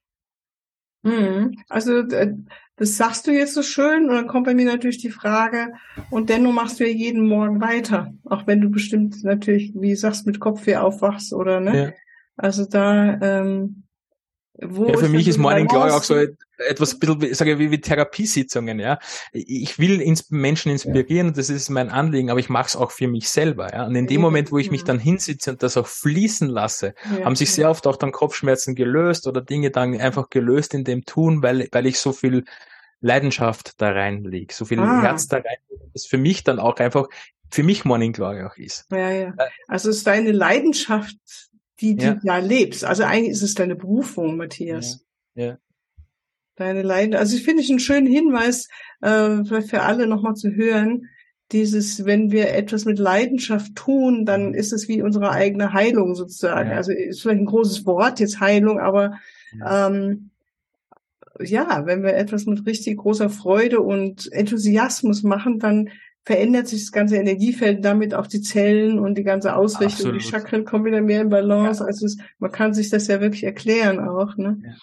Mhm. 1.04 1.58
Also 1.70 2.02
das 2.02 2.98
sagst 2.98 3.28
du 3.28 3.32
jetzt 3.32 3.54
so 3.54 3.62
schön 3.62 4.10
und 4.10 4.16
dann 4.16 4.28
kommt 4.28 4.46
bei 4.46 4.56
mir 4.56 4.66
natürlich 4.66 4.98
die 4.98 5.12
Frage, 5.12 5.74
und 6.10 6.30
dennoch 6.30 6.54
machst 6.54 6.80
du 6.80 6.88
ja 6.88 6.94
jeden 6.94 7.28
Morgen 7.28 7.62
weiter, 7.62 8.13
auch 8.26 8.48
wenn 8.48 8.62
du 8.62 8.70
bestimmt 8.70 9.24
natürlich, 9.24 9.74
wie 9.76 9.96
sagst, 9.96 10.26
mit 10.26 10.39
Kopfweh 10.39 10.78
aufwachst 10.78 11.34
oder 11.34 11.60
ne? 11.60 11.78
Ja. 11.78 11.94
Also 12.36 12.66
da, 12.66 13.20
ähm, 13.22 13.84
wo 14.60 14.88
ja, 14.88 14.98
für 14.98 15.10
mich 15.10 15.28
ist 15.28 15.38
Morning 15.38 15.68
Glory 15.68 15.92
auch 15.92 16.04
so 16.04 16.16
etwas 16.58 17.00
bisschen, 17.00 17.34
sage 17.34 17.54
ich, 17.54 17.60
wie, 17.60 17.72
wie 17.72 17.82
Therapiesitzungen, 17.82 18.80
ja. 18.80 19.00
Ich 19.32 19.80
will 19.80 20.02
ins 20.02 20.30
Menschen 20.30 20.72
inspirieren, 20.72 21.28
ja. 21.28 21.34
das 21.34 21.50
ist 21.50 21.70
mein 21.70 21.89
Anliegen, 21.89 22.30
aber 22.30 22.39
ich 22.39 22.50
mache 22.50 22.68
es 22.68 22.76
auch 22.76 22.92
für 22.92 23.08
mich 23.08 23.30
selber, 23.30 23.74
ja. 23.74 23.86
Und 23.86 23.96
in 23.96 24.08
dem 24.08 24.22
Moment, 24.22 24.52
wo 24.52 24.58
ich 24.58 24.72
mich 24.72 24.84
dann 24.84 25.00
hinsitze 25.00 25.52
und 25.52 25.63
das 25.63 25.78
auch 25.78 25.88
fließen 25.88 26.48
lasse, 26.48 26.94
ja, 27.18 27.26
haben 27.26 27.36
sich 27.36 27.52
sehr 27.52 27.70
oft 27.70 27.88
auch 27.88 27.96
dann 27.96 28.12
Kopfschmerzen 28.12 28.76
gelöst 28.76 29.28
oder 29.28 29.42
Dinge 29.42 29.72
dann 29.72 30.00
einfach 30.00 30.30
gelöst 30.30 30.74
in 30.74 30.84
dem 30.84 31.06
Tun, 31.06 31.42
weil, 31.42 31.68
weil 31.72 31.86
ich 31.86 32.00
so 32.00 32.12
viel 32.12 32.46
Leidenschaft 33.02 33.82
da 33.82 33.92
reinlege, 33.92 34.54
so 34.54 34.66
viel 34.66 34.80
ah. 34.80 35.02
Herz 35.02 35.28
da 35.28 35.38
rein, 35.38 35.58
das 35.94 36.06
für 36.06 36.18
mich 36.18 36.44
dann 36.44 36.60
auch 36.60 36.78
einfach, 36.78 37.08
für 37.52 37.63
mich 37.63 37.86
Morning 37.86 38.13
Glory 38.13 38.44
auch 38.44 38.58
ist. 38.58 38.88
Ja, 38.92 39.12
ja. 39.12 39.34
Also 39.68 39.89
es 39.89 39.98
ist 39.98 40.08
deine 40.08 40.32
Leidenschaft, 40.32 41.18
die 41.82 41.96
du 41.96 42.06
ja. 42.06 42.20
da 42.24 42.38
lebst. 42.38 42.86
Also 42.86 43.04
eigentlich 43.04 43.32
ist 43.32 43.44
es 43.44 43.56
deine 43.56 43.76
Berufung, 43.76 44.38
Matthias. 44.38 45.06
Ja. 45.36 45.46
ja. 45.46 45.58
Deine 46.56 46.84
Leidenschaft. 46.84 47.22
Also 47.22 47.38
ich 47.38 47.44
finde 47.44 47.63
ich 47.63 47.70
einen 47.70 47.80
schönen 47.80 48.08
Hinweis, 48.08 48.68
äh, 49.02 49.44
für 49.44 49.82
alle 49.82 50.08
nochmal 50.08 50.36
zu 50.36 50.52
hören. 50.52 51.10
Dieses, 51.52 52.06
wenn 52.06 52.32
wir 52.32 52.54
etwas 52.54 52.86
mit 52.86 53.00
Leidenschaft 53.00 53.76
tun, 53.76 54.26
dann 54.26 54.54
ist 54.54 54.74
es 54.74 54.88
wie 54.88 55.02
unsere 55.02 55.32
eigene 55.32 55.74
Heilung 55.74 56.16
sozusagen. 56.16 56.72
Ja. 56.72 56.78
Also 56.78 56.92
ist 56.92 57.22
vielleicht 57.22 57.42
ein 57.42 57.46
großes 57.46 57.86
Wort 57.86 58.20
jetzt 58.20 58.39
Heilung, 58.39 58.80
aber 58.80 59.20
Ja. 59.60 59.88
Ähm, 59.88 60.30
ja, 61.39 61.86
wenn 61.86 62.04
wir 62.04 62.16
etwas 62.16 62.46
mit 62.46 62.66
richtig 62.66 62.98
großer 62.98 63.30
Freude 63.30 63.82
und 63.82 64.32
Enthusiasmus 64.32 65.24
machen, 65.24 65.60
dann 65.60 65.89
verändert 66.26 66.68
sich 66.68 66.82
das 66.82 66.92
ganze 66.92 67.18
Energiefeld, 67.18 67.84
damit 67.84 68.13
auch 68.13 68.28
die 68.28 68.42
Zellen 68.42 68.98
und 69.00 69.18
die 69.18 69.24
ganze 69.24 69.56
Ausrichtung, 69.56 70.12
Absolut. 70.12 70.22
die 70.22 70.26
Chakren 70.26 70.66
kommen 70.66 70.86
wieder 70.86 71.02
mehr 71.02 71.22
in 71.22 71.30
Balance. 71.30 71.82
Ja. 71.82 71.88
Also 71.88 72.06
es, 72.06 72.18
man 72.39 72.52
kann 72.52 72.74
sich 72.74 72.89
das 72.89 73.08
ja 73.08 73.20
wirklich 73.20 73.44
erklären 73.44 74.00
auch. 74.00 74.38
Ne? 74.38 74.76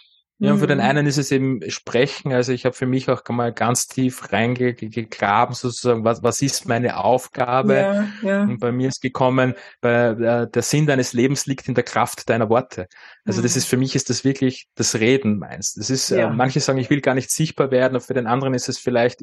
Ja. 0.42 0.52
Und 0.52 0.58
für 0.58 0.66
den 0.66 0.78
mhm. 0.78 0.84
einen 0.84 1.06
ist 1.06 1.18
es 1.18 1.30
eben 1.32 1.60
Sprechen. 1.70 2.32
Also 2.32 2.52
ich 2.52 2.64
habe 2.64 2.74
für 2.74 2.86
mich 2.86 3.10
auch 3.10 3.22
mal 3.28 3.52
ganz 3.52 3.86
tief 3.88 4.32
reingegraben, 4.32 5.54
sozusagen, 5.54 6.02
was, 6.02 6.22
was 6.22 6.40
ist 6.40 6.66
meine 6.66 6.96
Aufgabe? 6.96 7.74
Ja, 7.74 8.08
ja. 8.22 8.42
Und 8.44 8.58
bei 8.58 8.72
mir 8.72 8.88
ist 8.88 9.02
gekommen, 9.02 9.52
bei, 9.82 10.06
äh, 10.06 10.50
der 10.50 10.62
Sinn 10.62 10.86
deines 10.86 11.12
Lebens 11.12 11.44
liegt 11.44 11.68
in 11.68 11.74
der 11.74 11.84
Kraft 11.84 12.30
deiner 12.30 12.48
Worte. 12.48 12.88
Also 13.26 13.40
mhm. 13.40 13.42
das 13.42 13.56
ist 13.56 13.66
für 13.66 13.76
mich 13.76 13.94
ist 13.94 14.08
das 14.08 14.24
wirklich 14.24 14.68
das 14.76 14.94
Reden 14.94 15.38
meinst. 15.38 15.76
Das 15.76 15.90
ist, 15.90 16.10
äh, 16.10 16.20
ja. 16.20 16.30
äh, 16.30 16.32
manche 16.32 16.60
sagen, 16.60 16.78
ich 16.78 16.88
will 16.88 17.02
gar 17.02 17.14
nicht 17.14 17.30
sichtbar 17.30 17.70
werden, 17.70 17.96
und 17.96 18.00
für 18.00 18.14
den 18.14 18.26
anderen 18.26 18.54
ist 18.54 18.70
es 18.70 18.78
vielleicht 18.78 19.20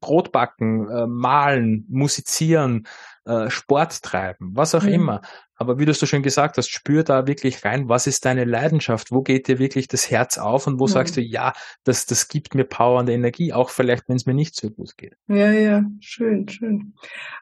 Brot 0.00 0.32
backen, 0.32 0.88
äh, 0.88 1.06
malen, 1.06 1.86
musizieren, 1.88 2.86
äh, 3.24 3.50
Sport 3.50 4.02
treiben, 4.02 4.50
was 4.54 4.74
auch 4.74 4.82
mhm. 4.82 4.92
immer. 4.92 5.20
Aber 5.54 5.78
wie 5.78 5.84
du 5.84 5.94
so 5.94 6.06
schön 6.06 6.24
gesagt 6.24 6.56
hast, 6.56 6.70
spür 6.70 7.04
da 7.04 7.28
wirklich 7.28 7.64
rein, 7.64 7.88
was 7.88 8.08
ist 8.08 8.24
deine 8.24 8.44
Leidenschaft? 8.44 9.12
Wo 9.12 9.22
geht 9.22 9.46
dir 9.46 9.60
wirklich 9.60 9.86
das 9.86 10.10
Herz 10.10 10.36
auf 10.36 10.66
und 10.66 10.80
wo 10.80 10.86
mhm. 10.86 10.90
sagst 10.90 11.16
du, 11.16 11.20
ja, 11.20 11.52
das, 11.84 12.04
das 12.06 12.26
gibt 12.26 12.56
mir 12.56 12.64
Power 12.64 12.98
und 12.98 13.08
Energie, 13.08 13.52
auch 13.52 13.70
vielleicht, 13.70 14.08
wenn 14.08 14.16
es 14.16 14.26
mir 14.26 14.34
nicht 14.34 14.56
so 14.56 14.70
gut 14.70 14.96
geht. 14.96 15.14
Ja, 15.28 15.52
ja, 15.52 15.84
schön, 16.00 16.48
schön. 16.48 16.94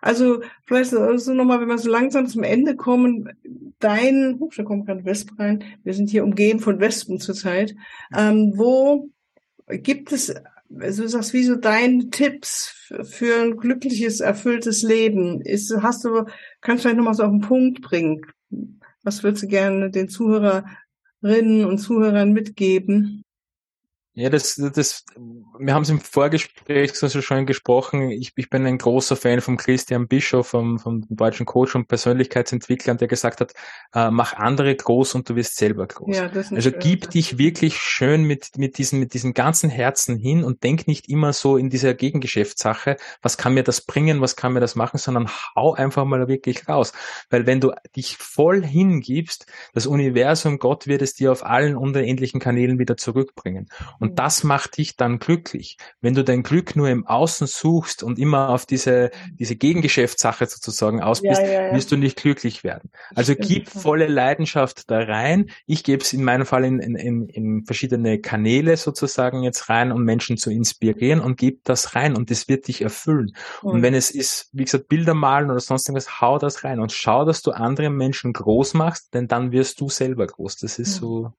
Also 0.03 0.43
vielleicht 0.67 0.91
so 0.91 1.01
also 1.01 1.33
nochmal, 1.33 1.63
wenn 1.63 1.69
wir 1.69 1.79
so 1.79 1.89
langsam 1.89 2.27
zum 2.27 2.43
Ende 2.43 2.77
kommen, 2.77 3.31
dein, 3.79 4.37
huch, 4.39 4.53
da 4.55 4.65
kommt 4.65 4.87
gerade 4.87 5.07
Wespen 5.07 5.39
rein, 5.39 5.65
wir 5.83 5.95
sind 5.95 6.11
hier 6.11 6.25
umgeben 6.25 6.61
von 6.61 6.79
Wespen 6.79 7.21
zurzeit, 7.21 7.75
ähm, 8.15 8.53
wo 8.55 9.09
gibt 9.67 10.13
es 10.13 10.35
also 10.79 11.03
du 11.03 11.09
sagst, 11.09 11.33
wie 11.33 11.45
so 11.45 11.57
deine 11.57 12.11
Tipps 12.11 12.89
für 13.03 13.43
ein 13.43 13.57
glückliches, 13.57 14.21
erfülltes 14.21 14.83
Leben? 14.83 15.41
Ist, 15.41 15.75
hast 15.83 16.05
du, 16.05 16.25
kannst 16.61 16.85
du 16.85 16.89
vielleicht 16.89 16.97
nochmal 16.97 17.15
so 17.15 17.25
auf 17.25 17.31
den 17.31 17.41
Punkt 17.41 17.83
bringen? 17.83 18.23
Was 19.03 19.23
würdest 19.23 19.45
du 19.45 19.49
gerne 19.49 19.91
den 19.91 20.09
Zuhörerinnen 20.09 21.65
und 21.65 21.79
Zuhörern 21.79 22.33
mitgeben? 22.33 23.25
Ja, 24.15 24.29
das, 24.29 24.57
das, 24.75 25.05
wir 25.59 25.73
haben 25.73 25.83
es 25.83 25.89
im 25.89 26.01
Vorgespräch 26.01 26.95
so 26.95 27.09
schon 27.09 27.47
gesprochen. 27.47 28.11
Ich, 28.11 28.33
ich 28.35 28.51
bin 28.51 28.67
ein 28.67 28.77
großer 28.77 29.15
Fan 29.15 29.41
von 29.41 29.57
Christian 29.57 30.09
Bischof, 30.09 30.49
vom, 30.49 30.81
vom 30.81 31.07
deutschen 31.09 31.47
Coach 31.47 31.77
und 31.77 31.87
Persönlichkeitsentwickler, 31.87 32.97
der 32.97 33.07
gesagt 33.07 33.41
hat, 33.41 33.53
äh, 33.95 34.11
mach 34.11 34.33
andere 34.35 34.75
groß 34.75 35.15
und 35.15 35.29
du 35.29 35.37
wirst 35.37 35.57
selber 35.57 35.87
groß. 35.87 36.17
Ja, 36.17 36.27
das 36.27 36.47
ist 36.47 36.53
also 36.53 36.71
schön. 36.71 36.81
gib 36.81 37.11
dich 37.11 37.39
wirklich 37.39 37.79
schön 37.79 38.25
mit, 38.25 38.59
mit 38.59 38.79
diesen, 38.79 38.99
mit 38.99 39.15
diesen 39.15 39.33
ganzen 39.33 39.71
Herzen 39.71 40.17
hin 40.17 40.43
und 40.43 40.65
denk 40.65 40.89
nicht 40.89 41.09
immer 41.09 41.33
so 41.33 41.57
in 41.57 41.71
dieser 41.71 41.95
Gegengeschäftssache, 41.95 42.97
was 43.23 43.39
kann 43.39 43.55
mir 43.55 43.63
das 43.63 43.81
bringen, 43.81 44.21
was 44.21 44.35
kann 44.35 44.53
mir 44.55 44.61
das 44.61 44.75
machen, 44.75 44.99
sondern 44.99 45.31
hau 45.55 45.75
einfach 45.75 46.05
mal 46.05 46.27
wirklich 46.27 46.69
raus. 46.69 46.93
Weil 47.31 47.47
wenn 47.47 47.61
du 47.61 47.73
dich 47.95 48.17
voll 48.17 48.65
hingibst, 48.65 49.47
das 49.73 49.87
Universum, 49.87 50.59
Gott 50.59 50.89
wird 50.89 51.01
es 51.01 51.15
dir 51.15 51.31
auf 51.31 51.47
allen 51.47 51.77
unendlichen 51.77 52.41
Kanälen 52.41 52.81
wieder 52.81 52.97
zurückbringen. 52.97 53.69
Und 54.01 54.19
das 54.19 54.45
macht 54.45 54.79
dich 54.79 54.97
dann 54.97 55.19
glücklich. 55.19 55.77
Wenn 56.01 56.15
du 56.15 56.25
dein 56.25 56.43
Glück 56.43 56.75
nur 56.75 56.89
im 56.89 57.07
Außen 57.07 57.47
suchst 57.47 58.03
und 58.03 58.19
immer 58.19 58.49
auf 58.49 58.65
diese, 58.65 59.11
diese 59.39 59.57
Gegengeschäftssache 59.57 60.47
sozusagen 60.47 61.03
aus 61.03 61.21
bist, 61.21 61.41
ja, 61.43 61.47
ja, 61.47 61.67
ja. 61.67 61.75
wirst 61.75 61.93
du 61.93 61.97
nicht 61.97 62.17
glücklich 62.17 62.65
werden. 62.65 62.91
Also 63.15 63.35
gib 63.37 63.69
volle 63.69 64.07
Leidenschaft 64.07 64.91
da 64.91 65.01
rein. 65.01 65.51
Ich 65.67 65.85
gebe 65.85 66.03
es 66.03 66.15
in 66.15 66.25
meinem 66.25 66.47
Fall 66.47 66.65
in, 66.65 66.81
in, 66.81 67.29
in 67.29 67.65
verschiedene 67.67 68.21
Kanäle 68.21 68.79
sozusagen 68.79 69.43
jetzt 69.43 69.69
rein, 69.69 69.93
um 69.93 70.03
Menschen 70.03 70.39
zu 70.39 70.51
inspirieren 70.51 71.21
und 71.21 71.37
gib 71.37 71.65
das 71.65 71.95
rein 71.95 72.17
und 72.17 72.31
das 72.31 72.49
wird 72.49 72.69
dich 72.69 72.81
erfüllen. 72.81 73.33
Mhm. 73.63 73.69
Und 73.69 73.83
wenn 73.83 73.93
es 73.93 74.11
ist, 74.11 74.49
wie 74.53 74.65
gesagt, 74.65 74.89
Bilder 74.89 75.15
malen 75.15 75.51
oder 75.51 75.61
sonst 75.61 75.87
irgendwas, 75.87 76.23
hau 76.23 76.39
das 76.39 76.65
rein 76.65 76.81
und 76.81 76.93
schau, 76.93 77.27
dass 77.27 77.43
du 77.43 77.51
andere 77.51 77.91
Menschen 77.91 78.33
groß 78.33 78.73
machst, 78.75 79.13
denn 79.13 79.29
dann 79.29 79.53
wirst 79.53 79.81
du 79.81 79.91
selber 79.91 80.27
groß. 80.27 80.57
Das 80.57 80.79
ist 80.79 80.95
so 80.95 81.33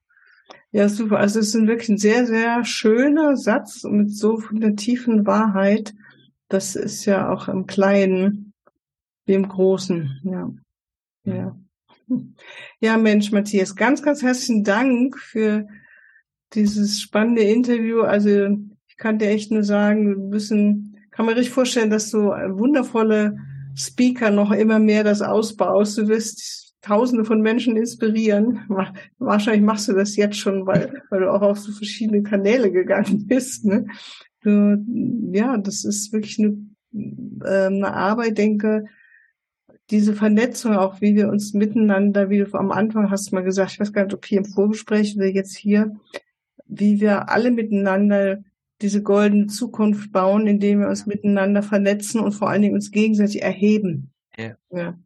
ja, 0.70 0.88
super. 0.88 1.18
Also 1.18 1.40
es 1.40 1.54
ist 1.54 1.66
wirklich 1.66 1.90
ein 1.90 1.98
sehr, 1.98 2.26
sehr 2.26 2.64
schöner 2.64 3.36
Satz 3.36 3.84
mit 3.84 4.14
so 4.14 4.42
einer 4.50 4.74
tiefen 4.74 5.26
Wahrheit. 5.26 5.94
Das 6.48 6.76
ist 6.76 7.04
ja 7.04 7.30
auch 7.30 7.48
im 7.48 7.66
Kleinen 7.66 8.52
wie 9.26 9.34
im 9.34 9.48
Großen. 9.48 10.20
Ja. 10.24 10.50
Ja. 11.24 11.56
Ja, 12.80 12.98
Mensch, 12.98 13.32
Matthias, 13.32 13.76
ganz, 13.76 14.02
ganz 14.02 14.22
herzlichen 14.22 14.64
Dank 14.64 15.18
für 15.18 15.66
dieses 16.52 17.00
spannende 17.00 17.42
Interview. 17.42 18.02
Also 18.02 18.48
ich 18.86 18.96
kann 18.96 19.18
dir 19.18 19.28
echt 19.28 19.50
nur 19.50 19.64
sagen, 19.64 20.08
wir 20.08 20.16
müssen, 20.16 20.98
kann 21.10 21.26
mir 21.26 21.36
richtig 21.36 21.54
vorstellen, 21.54 21.90
dass 21.90 22.10
du 22.10 22.18
wundervolle 22.18 23.38
Speaker 23.74 24.30
noch 24.30 24.52
immer 24.52 24.78
mehr 24.78 25.04
das 25.04 25.22
ausbaust. 25.22 25.96
Du 25.96 26.08
wirst 26.08 26.71
Tausende 26.82 27.24
von 27.24 27.40
Menschen 27.40 27.76
inspirieren. 27.76 28.60
Wahrscheinlich 29.18 29.62
machst 29.62 29.88
du 29.88 29.92
das 29.92 30.16
jetzt 30.16 30.36
schon, 30.36 30.66
weil, 30.66 31.02
weil 31.10 31.20
du 31.20 31.32
auch 31.32 31.42
auf 31.42 31.58
so 31.58 31.72
verschiedene 31.72 32.22
Kanäle 32.22 32.70
gegangen 32.70 33.26
bist. 33.28 33.64
Ne? 33.64 33.86
Ja, 34.44 35.56
das 35.56 35.84
ist 35.84 36.12
wirklich 36.12 36.38
eine, 36.38 36.66
äh, 37.44 37.66
eine 37.66 37.94
Arbeit, 37.94 38.36
denke, 38.38 38.84
diese 39.90 40.14
Vernetzung 40.14 40.74
auch, 40.74 41.00
wie 41.00 41.14
wir 41.14 41.28
uns 41.28 41.54
miteinander, 41.54 42.30
wie 42.30 42.38
du 42.38 42.52
am 42.54 42.72
Anfang 42.72 43.10
hast 43.10 43.32
mal 43.32 43.44
gesagt, 43.44 43.72
ich 43.72 43.80
weiß 43.80 43.92
gar 43.92 44.04
nicht, 44.04 44.14
ob 44.14 44.24
hier 44.24 44.38
im 44.38 44.44
Vorgespräch 44.44 45.16
oder 45.16 45.26
jetzt 45.26 45.56
hier, 45.56 45.94
wie 46.66 47.00
wir 47.00 47.28
alle 47.28 47.50
miteinander 47.50 48.42
diese 48.80 49.02
goldene 49.02 49.46
Zukunft 49.46 50.10
bauen, 50.12 50.46
indem 50.46 50.80
wir 50.80 50.88
uns 50.88 51.06
miteinander 51.06 51.62
vernetzen 51.62 52.20
und 52.20 52.32
vor 52.32 52.50
allen 52.50 52.62
Dingen 52.62 52.74
uns 52.74 52.90
gegenseitig 52.90 53.42
erheben. 53.42 54.10
Ja. 54.36 54.56
ja. 54.70 54.98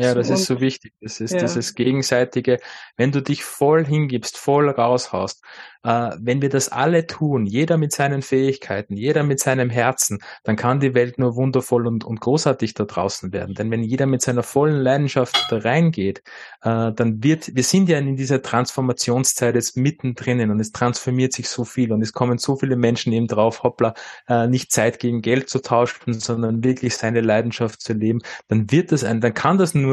Ja, 0.00 0.14
das 0.14 0.30
ist 0.30 0.46
so 0.46 0.60
wichtig. 0.60 0.94
Das 1.00 1.20
ist 1.20 1.32
ja. 1.32 1.40
dieses 1.40 1.74
gegenseitige, 1.74 2.58
wenn 2.96 3.12
du 3.12 3.20
dich 3.20 3.44
voll 3.44 3.84
hingibst, 3.84 4.38
voll 4.38 4.68
raushaust, 4.70 5.42
äh, 5.82 6.10
wenn 6.18 6.42
wir 6.42 6.48
das 6.48 6.68
alle 6.68 7.06
tun, 7.06 7.46
jeder 7.46 7.78
mit 7.78 7.92
seinen 7.92 8.22
Fähigkeiten, 8.22 8.96
jeder 8.96 9.22
mit 9.22 9.40
seinem 9.40 9.70
Herzen, 9.70 10.18
dann 10.44 10.56
kann 10.56 10.80
die 10.80 10.94
Welt 10.94 11.18
nur 11.18 11.36
wundervoll 11.36 11.86
und, 11.86 12.04
und 12.04 12.20
großartig 12.20 12.74
da 12.74 12.84
draußen 12.84 13.32
werden. 13.32 13.54
Denn 13.54 13.70
wenn 13.70 13.82
jeder 13.82 14.06
mit 14.06 14.22
seiner 14.22 14.42
vollen 14.42 14.80
Leidenschaft 14.80 15.46
da 15.50 15.58
reingeht, 15.58 16.22
äh, 16.62 16.92
dann 16.92 17.22
wird, 17.22 17.54
wir 17.54 17.64
sind 17.64 17.88
ja 17.88 17.98
in 17.98 18.16
dieser 18.16 18.42
Transformationszeit 18.42 19.54
jetzt 19.54 19.76
mittendrin 19.76 20.50
und 20.50 20.60
es 20.60 20.72
transformiert 20.72 21.32
sich 21.32 21.48
so 21.48 21.64
viel 21.64 21.92
und 21.92 22.02
es 22.02 22.12
kommen 22.12 22.38
so 22.38 22.56
viele 22.56 22.76
Menschen 22.76 23.12
eben 23.12 23.26
drauf, 23.26 23.62
hoppla, 23.62 23.94
äh, 24.28 24.46
nicht 24.46 24.72
Zeit 24.72 24.98
gegen 24.98 25.22
Geld 25.22 25.48
zu 25.48 25.60
tauschen, 25.60 26.12
sondern 26.12 26.62
wirklich 26.62 26.96
seine 26.96 27.20
Leidenschaft 27.20 27.80
zu 27.80 27.92
leben, 27.94 28.20
dann 28.48 28.70
wird 28.70 28.92
das 28.92 29.04
ein, 29.04 29.20
dann 29.20 29.34
kann 29.34 29.58
das 29.58 29.74
nur 29.74 29.89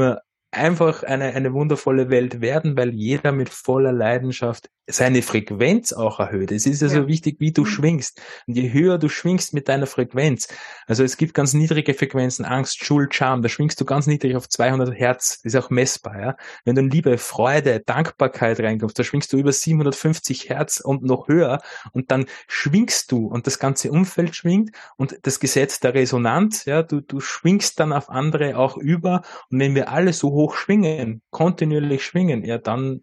einfach 0.51 1.03
eine, 1.03 1.25
eine 1.33 1.53
wundervolle 1.53 2.09
Welt 2.09 2.41
werden, 2.41 2.77
weil 2.77 2.93
jeder 2.93 3.31
mit 3.31 3.49
voller 3.49 3.91
Leidenschaft 3.91 4.69
seine 4.87 5.21
Frequenz 5.21 5.91
auch 5.91 6.19
erhöht. 6.19 6.51
Es 6.51 6.65
ist 6.65 6.81
ja, 6.81 6.87
so 6.87 7.07
wichtig, 7.07 7.37
wie 7.39 7.51
du 7.51 7.61
mhm. 7.61 7.67
schwingst. 7.67 8.21
Und 8.47 8.55
je 8.55 8.71
höher 8.71 8.97
du 8.97 9.09
schwingst 9.09 9.53
mit 9.53 9.67
deiner 9.67 9.85
Frequenz, 9.85 10.47
also 10.87 11.03
es 11.03 11.17
gibt 11.17 11.33
ganz 11.33 11.53
niedrige 11.53 11.93
Frequenzen, 11.93 12.45
Angst, 12.45 12.83
Schuld, 12.83 13.13
Scham, 13.13 13.41
da 13.41 13.49
schwingst 13.49 13.79
du 13.81 13.85
ganz 13.85 14.07
niedrig 14.07 14.35
auf 14.35 14.47
200 14.47 14.97
Hertz, 14.97 15.41
das 15.41 15.53
ist 15.53 15.55
auch 15.61 15.69
messbar, 15.69 16.19
ja. 16.19 16.37
Wenn 16.63 16.75
du 16.75 16.81
in 16.81 16.89
Liebe, 16.89 17.17
Freude, 17.17 17.81
Dankbarkeit 17.81 18.59
reinkommst, 18.59 18.97
da 18.97 19.03
schwingst 19.03 19.31
du 19.33 19.37
über 19.37 19.51
750 19.51 20.49
Hertz 20.49 20.79
und 20.79 21.03
noch 21.03 21.27
höher 21.27 21.61
und 21.91 22.11
dann 22.11 22.25
schwingst 22.47 23.11
du 23.11 23.27
und 23.27 23.45
das 23.45 23.59
ganze 23.59 23.91
Umfeld 23.91 24.35
schwingt 24.35 24.71
und 24.95 25.19
das 25.23 25.39
Gesetz 25.39 25.81
der 25.81 25.93
Resonanz, 25.93 26.65
ja, 26.65 26.81
du, 26.81 27.01
du 27.01 27.19
schwingst 27.19 27.79
dann 27.79 27.91
auf 27.91 28.09
andere 28.09 28.57
auch 28.57 28.77
über 28.77 29.21
und 29.49 29.59
wenn 29.59 29.75
wir 29.75 29.89
alle 29.89 30.13
so 30.13 30.31
hoch 30.31 30.55
schwingen, 30.55 31.21
kontinuierlich 31.29 32.05
schwingen, 32.05 32.45
ja, 32.45 32.57
dann 32.57 33.01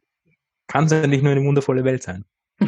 kann 0.67 0.85
es 0.85 0.93
ja 0.93 1.07
nicht 1.07 1.23
nur 1.23 1.33
eine 1.33 1.45
wundervolle 1.45 1.85
Welt 1.85 2.03
sein. 2.03 2.25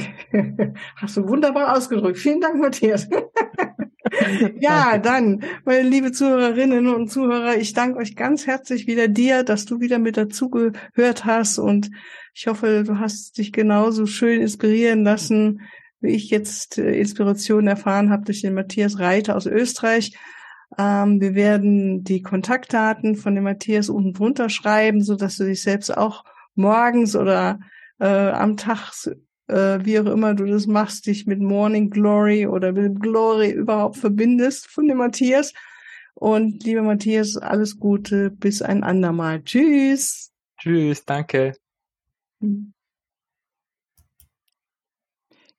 Hast 0.96 1.16
du 1.16 1.28
wunderbar 1.28 1.76
ausgedrückt. 1.76 2.18
Vielen 2.18 2.40
Dank, 2.40 2.60
Matthias. 2.60 3.08
ja, 4.60 4.98
dann, 4.98 5.44
meine 5.64 5.88
liebe 5.88 6.12
Zuhörerinnen 6.12 6.88
und 6.88 7.08
Zuhörer, 7.08 7.56
ich 7.56 7.72
danke 7.72 7.98
euch 7.98 8.16
ganz 8.16 8.46
herzlich 8.46 8.86
wieder 8.86 9.08
dir, 9.08 9.42
dass 9.42 9.64
du 9.64 9.80
wieder 9.80 9.98
mit 9.98 10.16
dazugehört 10.16 11.24
hast 11.24 11.58
und 11.58 11.90
ich 12.34 12.46
hoffe, 12.46 12.84
du 12.86 12.98
hast 12.98 13.38
dich 13.38 13.52
genauso 13.52 14.06
schön 14.06 14.40
inspirieren 14.40 15.04
lassen, 15.04 15.62
wie 16.00 16.14
ich 16.14 16.30
jetzt 16.30 16.78
äh, 16.78 16.98
Inspiration 16.98 17.66
erfahren 17.66 18.10
habe 18.10 18.24
durch 18.24 18.42
den 18.42 18.54
Matthias 18.54 18.98
Reiter 18.98 19.36
aus 19.36 19.46
Österreich. 19.46 20.16
Ähm, 20.78 21.20
wir 21.20 21.34
werden 21.34 22.04
die 22.04 22.22
Kontaktdaten 22.22 23.16
von 23.16 23.34
dem 23.34 23.44
Matthias 23.44 23.88
unten 23.88 24.12
drunter 24.12 24.48
schreiben, 24.48 25.02
so 25.02 25.16
dass 25.16 25.36
du 25.36 25.44
dich 25.44 25.62
selbst 25.62 25.96
auch 25.96 26.24
morgens 26.54 27.16
oder 27.16 27.60
äh, 27.98 28.06
am 28.06 28.56
Tag, 28.56 28.92
äh, 29.48 29.78
wie 29.84 29.98
auch 30.00 30.06
immer 30.06 30.34
du 30.34 30.44
das 30.46 30.66
machst, 30.66 31.06
dich 31.06 31.26
mit 31.26 31.40
Morning 31.40 31.90
Glory 31.90 32.46
oder 32.46 32.72
mit 32.72 33.00
Glory 33.00 33.50
überhaupt 33.50 33.96
verbindest 33.96 34.66
von 34.68 34.88
dem 34.88 34.98
Matthias. 34.98 35.52
Und 36.14 36.64
lieber 36.64 36.82
Matthias, 36.82 37.36
alles 37.36 37.78
Gute, 37.78 38.30
bis 38.30 38.62
ein 38.62 38.82
andermal. 38.82 39.42
Tschüss. 39.42 40.32
Tschüss, 40.58 41.04
danke. 41.04 41.54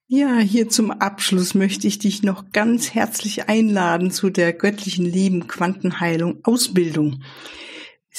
Ja, 0.10 0.40
hier 0.40 0.70
zum 0.70 0.90
Abschluss 0.90 1.54
möchte 1.54 1.86
ich 1.86 2.00
dich 2.00 2.24
noch 2.24 2.52
ganz 2.54 2.94
herzlich 2.94 3.50
einladen 3.50 4.10
zu 4.10 4.30
der 4.30 4.54
göttlichen 4.54 5.06
Lieben 5.06 5.48
Quantenheilung 5.48 6.40
Ausbildung. 6.44 7.22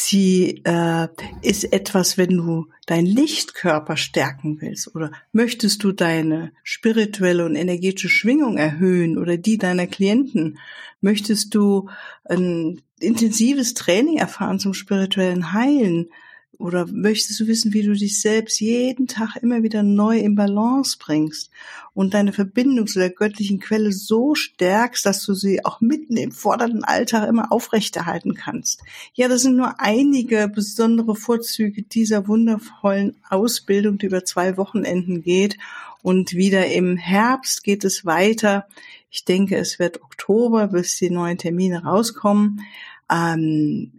Sie 0.01 0.63
äh, 0.65 1.09
ist 1.43 1.73
etwas, 1.73 2.17
wenn 2.17 2.37
du 2.37 2.69
deinen 2.87 3.05
Lichtkörper 3.05 3.97
stärken 3.97 4.61
willst 4.61 4.95
oder 4.95 5.11
möchtest 5.33 5.83
du 5.83 5.91
deine 5.91 6.53
spirituelle 6.63 7.45
und 7.45 7.57
energetische 7.57 8.09
Schwingung 8.09 8.59
erhöhen 8.59 9.19
oder 9.19 9.37
die 9.37 9.59
deiner 9.59 9.89
Klienten, 9.89 10.61
möchtest 11.01 11.53
du 11.57 11.91
ein 12.23 12.81
intensives 13.01 13.75
Training 13.75 14.19
erfahren 14.19 14.61
zum 14.61 14.73
spirituellen 14.73 15.53
Heilen, 15.53 16.11
oder 16.59 16.87
möchtest 16.87 17.39
du 17.39 17.47
wissen, 17.47 17.73
wie 17.73 17.83
du 17.83 17.93
dich 17.93 18.21
selbst 18.21 18.61
jeden 18.61 19.07
Tag 19.07 19.37
immer 19.37 19.63
wieder 19.63 19.85
neu 19.85 20.19
in 20.19 20.35
Balance 20.35 20.97
bringst 20.99 21.51
und 21.95 22.15
deine 22.15 22.33
Verbindung 22.33 22.89
zu 22.89 22.99
der 22.99 23.11
göttlichen 23.11 23.61
Quelle 23.61 23.93
so 23.93 24.35
stärkst, 24.35 25.07
dass 25.07 25.25
du 25.25 25.35
sie 25.35 25.65
auch 25.65 25.81
mitten 25.81 26.17
im 26.17 26.33
fordernden 26.33 26.83
Alltag 26.83 27.29
immer 27.29 27.53
aufrechterhalten 27.53 28.35
kannst? 28.35 28.83
Ja, 29.15 29.29
das 29.29 29.43
sind 29.43 29.57
nur 29.57 29.79
einige 29.79 30.49
besondere 30.49 31.15
Vorzüge 31.15 31.83
dieser 31.83 32.27
wundervollen 32.27 33.15
Ausbildung, 33.31 33.99
die 33.99 34.07
über 34.07 34.25
zwei 34.25 34.57
Wochenenden 34.57 35.23
geht. 35.23 35.59
Und 36.03 36.35
wieder 36.35 36.67
im 36.67 36.97
Herbst 36.97 37.63
geht 37.63 37.85
es 37.85 38.05
weiter. 38.05 38.67
Ich 39.11 39.25
denke, 39.25 39.57
es 39.57 39.79
wird 39.79 40.03
Oktober, 40.03 40.69
bis 40.69 40.97
die 40.99 41.11
neuen 41.11 41.39
Termine 41.39 41.85
rauskommen. 41.85 42.63
Ähm, 43.11 43.93
äh, 43.95 43.98